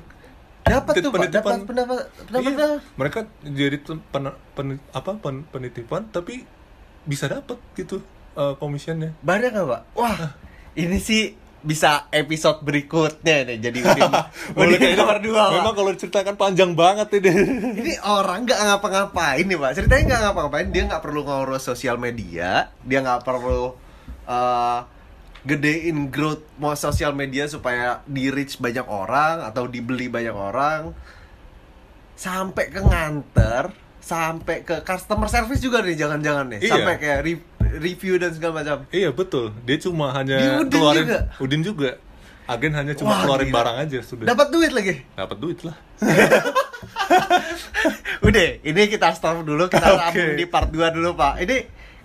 dapat 0.69 0.93
tuh 0.99 1.11
Pak, 1.11 1.29
dapat 1.31 1.53
pendapat 1.63 1.97
pendapat 2.27 2.51
Iya, 2.51 2.67
mereka 2.99 3.19
jadi 3.41 3.77
pen- 4.11 4.37
pen- 4.55 4.83
apa 4.91 5.11
pen- 5.17 5.47
penitipan 5.47 6.11
tapi 6.11 6.43
bisa 7.07 7.31
dapat 7.31 7.55
gitu 7.73 8.03
eh, 8.37 8.53
komisionnya. 8.59 9.15
Banyak 9.23 9.49
nggak 9.55 9.67
pak? 9.67 9.81
Wah, 9.97 10.37
ini 10.77 10.99
sih 10.99 11.33
bisa 11.57 12.05
episode 12.13 12.61
berikutnya 12.61 13.43
nih 13.49 13.57
jadi 13.59 13.79
Udin, 13.81 14.11
Boleh 14.55 14.77
nomor 14.93 15.17
dua 15.19 15.51
Memang 15.57 15.73
kalau 15.73 15.89
diceritakan 15.89 16.37
panjang 16.37 16.77
banget 16.77 17.17
ini. 17.17 17.31
Ini 17.81 17.93
orang 18.05 18.45
nggak 18.45 18.59
ngapa-ngapain 18.61 19.43
nih 19.43 19.57
pak. 19.57 19.71
Ceritanya 19.73 20.03
nggak 20.05 20.21
ngapa-ngapain. 20.29 20.67
Dia 20.69 20.83
nggak 20.85 21.01
perlu 21.03 21.25
ngurus 21.25 21.65
sosial 21.65 21.97
media. 21.97 22.69
Dia 22.85 22.99
nggak 23.01 23.25
perlu 23.25 23.73
eh, 24.29 24.79
gedein 25.47 26.07
growth 26.07 26.43
mau 26.55 26.75
sosial 26.75 27.11
media 27.11 27.47
supaya 27.47 28.03
di 28.03 28.27
reach 28.27 28.57
banyak 28.57 28.83
orang 28.83 29.41
atau 29.41 29.65
dibeli 29.65 30.07
banyak 30.07 30.31
orang. 30.31 30.91
Sampai 32.13 32.67
ke 32.67 32.81
nganter, 32.81 33.71
sampai 33.97 34.61
ke 34.61 34.81
customer 34.81 35.25
service 35.27 35.59
juga 35.59 35.79
nih 35.79 35.95
jangan-jangan 35.95 36.45
nih. 36.49 36.59
Iya. 36.59 36.71
Sampai 36.71 36.93
kayak 36.97 37.19
re- 37.21 37.45
review 37.77 38.15
dan 38.15 38.31
segala 38.31 38.53
macam. 38.57 38.77
iya 38.89 39.09
betul, 39.09 39.55
dia 39.61 39.77
cuma 39.77 40.11
hanya 40.11 40.35
Di 40.35 40.47
Udin 40.57 40.71
keluarin 40.73 41.03
juga? 41.03 41.19
Udin 41.37 41.61
juga. 41.61 41.91
agen 42.47 42.71
hanya 42.73 42.93
cuma 42.93 43.11
Wah, 43.11 43.19
keluarin 43.21 43.47
gila. 43.47 43.57
barang 43.59 43.77
aja 43.77 43.99
sudah 44.01 44.23
Dapat 44.25 44.47
duit 44.49 44.71
lagi. 44.71 45.03
dapat 45.13 45.37
duit 45.37 45.59
lah 45.61 45.75
Udah, 48.21 48.47
ini 48.61 48.81
kita 48.87 49.11
stop 49.11 49.43
dulu, 49.43 49.67
kita 49.67 49.83
sambung 49.99 50.33
di 50.33 50.45
part 50.45 50.69
2 50.69 50.79
dulu, 50.91 51.13
Pak. 51.13 51.33
Ini 51.39 51.57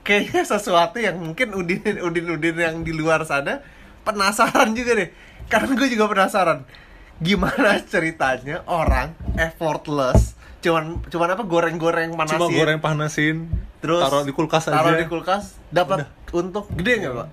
kayaknya 0.03 0.43
sesuatu 0.43 0.99
yang 0.99 1.19
mungkin 1.19 1.55
udin 1.55 1.99
udin 2.03 2.27
udin 2.31 2.57
yang 2.59 2.77
di 2.83 2.93
luar 2.95 3.23
sana 3.27 3.63
penasaran 4.03 4.75
juga 4.75 4.99
deh. 4.99 5.11
Karena 5.47 5.73
gue 5.75 5.89
juga 5.91 6.11
penasaran. 6.11 6.67
Gimana 7.23 7.79
ceritanya 7.93 8.67
orang 8.67 9.15
effortless 9.39 10.39
cuman 10.63 11.03
cuman 11.11 11.35
apa 11.35 11.43
goreng-goreng 11.43 12.15
manasin 12.15 12.39
cuma 12.39 12.47
goreng 12.55 12.79
panasin 12.79 13.51
terus 13.83 13.99
taruh 14.07 14.23
di 14.23 14.31
kulkas 14.31 14.71
aja. 14.71 14.79
taruh 14.79 14.95
di 14.95 15.07
kulkas 15.11 15.59
dapat 15.75 16.07
untuk 16.31 16.71
gede 16.79 17.03
nggak 17.03 17.15
pak? 17.19 17.29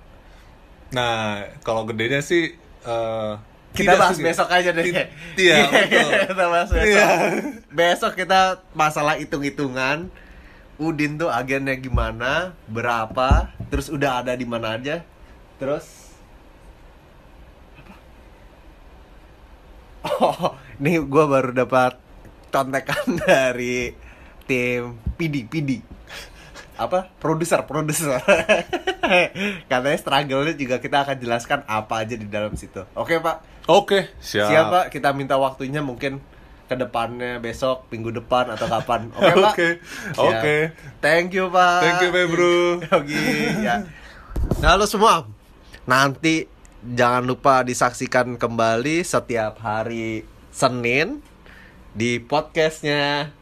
Nah 0.98 1.46
kalau 1.62 1.86
gedenya 1.86 2.26
sih 2.26 2.58
eh, 2.90 3.32
kita 3.78 4.02
bahas 4.02 4.18
sih. 4.18 4.26
besok 4.26 4.50
aja 4.50 4.74
deh. 4.74 4.82
Ti- 4.82 5.14
iya 5.46 5.70
betul 5.70 6.10
kita 6.34 6.46
bahas 6.50 6.70
besok. 6.74 6.90
Iya. 6.90 7.08
besok 7.70 8.12
kita 8.18 8.66
masalah 8.74 9.22
hitung-hitungan 9.22 10.10
Udin 10.80 11.20
tuh 11.20 11.28
agennya 11.28 11.76
gimana 11.76 12.56
berapa 12.72 13.52
terus 13.68 13.92
udah 13.92 14.24
ada 14.24 14.32
di 14.32 14.48
mana 14.48 14.80
aja 14.80 15.04
terus 15.60 16.16
apa? 17.76 17.94
oh 20.24 20.56
ini 20.80 21.04
gue 21.04 21.26
baru 21.28 21.52
dapat 21.52 22.00
contekan 22.48 23.04
dari 23.28 23.92
tim 24.48 24.96
PD 25.20 25.46
PD 25.52 25.84
apa? 26.80 27.12
Produser 27.20 27.68
produser. 27.68 28.24
Katanya 29.70 30.00
struggle-nya 30.00 30.56
juga 30.56 30.80
kita 30.80 31.04
akan 31.04 31.20
jelaskan 31.20 31.60
apa 31.68 32.08
aja 32.08 32.16
di 32.16 32.24
dalam 32.24 32.56
situ. 32.56 32.88
Oke 32.96 33.20
pak? 33.20 33.44
Oke. 33.70 34.10
Siap 34.18 34.50
Siap 34.50 34.66
Pak, 34.72 34.86
kita 34.90 35.14
minta 35.14 35.38
waktunya 35.38 35.84
mungkin 35.86 36.24
ke 36.70 36.78
depannya 36.78 37.42
besok, 37.42 37.90
minggu 37.90 38.14
depan 38.14 38.54
atau 38.54 38.70
kapan. 38.70 39.10
Oke 39.18 39.34
Pak? 39.34 39.54
Oke, 39.58 39.70
Siap. 40.14 40.22
oke. 40.22 40.58
Thank 41.02 41.34
you 41.34 41.50
Pak. 41.50 41.80
Thank 41.82 41.98
you, 42.06 42.10
Febru. 42.14 42.60
Oke, 43.02 43.24
ya. 43.66 43.82
Nah, 44.62 44.78
halo 44.78 44.86
semua. 44.86 45.26
Nanti 45.90 46.46
jangan 46.86 47.26
lupa 47.26 47.66
disaksikan 47.66 48.38
kembali 48.38 49.02
setiap 49.02 49.58
hari 49.66 50.22
Senin 50.54 51.26
di 51.98 52.22
podcastnya 52.22 53.34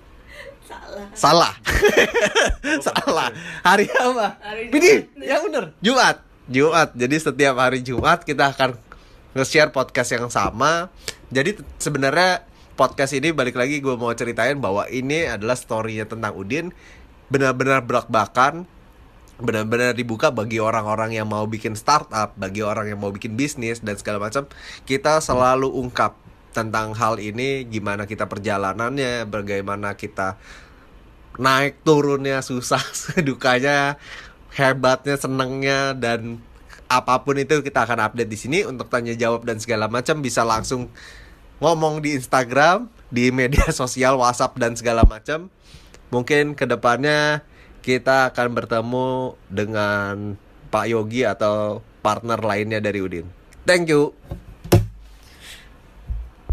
Salah. 0.68 1.08
Salah. 1.16 1.54
Salah. 2.88 3.30
Hari 3.64 3.88
apa? 3.92 4.28
Hari 4.40 4.64
Jumat. 4.72 5.04
yang 5.20 5.42
bener. 5.48 5.64
Jumat. 5.84 6.16
Jumat. 6.48 6.90
Jadi 6.96 7.16
setiap 7.20 7.56
hari 7.60 7.80
Jumat 7.84 8.24
kita 8.24 8.52
akan 8.52 8.76
nge-share 9.36 9.72
podcast 9.72 10.12
yang 10.16 10.28
sama. 10.28 10.92
Jadi 11.32 11.60
sebenarnya 11.80 12.47
podcast 12.78 13.18
ini 13.18 13.34
balik 13.34 13.58
lagi 13.58 13.82
gue 13.82 13.98
mau 13.98 14.14
ceritain 14.14 14.56
bahwa 14.62 14.86
ini 14.88 15.26
adalah 15.26 15.58
story-nya 15.58 16.06
tentang 16.06 16.38
Udin 16.38 16.70
benar-benar 17.28 17.84
belak-belakan 17.84 18.70
benar-benar 19.38 19.94
dibuka 19.94 20.34
bagi 20.34 20.58
orang-orang 20.58 21.14
yang 21.14 21.30
mau 21.30 21.46
bikin 21.46 21.78
startup, 21.78 22.34
bagi 22.34 22.66
orang 22.66 22.90
yang 22.90 22.98
mau 22.98 23.14
bikin 23.14 23.38
bisnis 23.38 23.86
dan 23.86 23.94
segala 23.94 24.18
macam. 24.18 24.50
Kita 24.82 25.22
selalu 25.22 25.70
ungkap 25.70 26.18
tentang 26.58 26.98
hal 26.98 27.22
ini, 27.22 27.62
gimana 27.70 28.10
kita 28.10 28.26
perjalanannya, 28.26 29.30
bagaimana 29.30 29.94
kita 29.94 30.42
naik 31.38 31.86
turunnya 31.86 32.42
susah, 32.42 32.82
dukanya, 33.28 34.02
hebatnya, 34.58 35.22
senengnya 35.22 35.94
dan 35.94 36.42
apa 36.90 37.22
pun 37.22 37.38
itu 37.38 37.62
kita 37.62 37.86
akan 37.86 38.10
update 38.10 38.32
di 38.32 38.40
sini 38.40 38.60
untuk 38.66 38.90
tanya 38.90 39.14
jawab 39.14 39.46
dan 39.46 39.62
segala 39.62 39.86
macam 39.92 40.24
bisa 40.24 40.42
langsung 40.48 40.90
ngomong 41.58 42.02
di 42.04 42.18
Instagram, 42.18 42.90
di 43.10 43.30
media 43.34 43.70
sosial, 43.76 44.18
WhatsApp 44.18 44.58
dan 44.58 44.74
segala 44.78 45.04
macam. 45.08 45.50
Mungkin 46.10 46.56
ke 46.56 46.64
depannya 46.64 47.44
kita 47.84 48.32
akan 48.32 48.48
bertemu 48.56 49.36
dengan 49.48 50.36
Pak 50.68 50.86
Yogi 50.92 51.24
atau 51.24 51.80
partner 52.04 52.40
lainnya 52.40 52.80
dari 52.80 53.00
Udin. 53.04 53.28
Thank 53.68 53.92
you. 53.92 54.16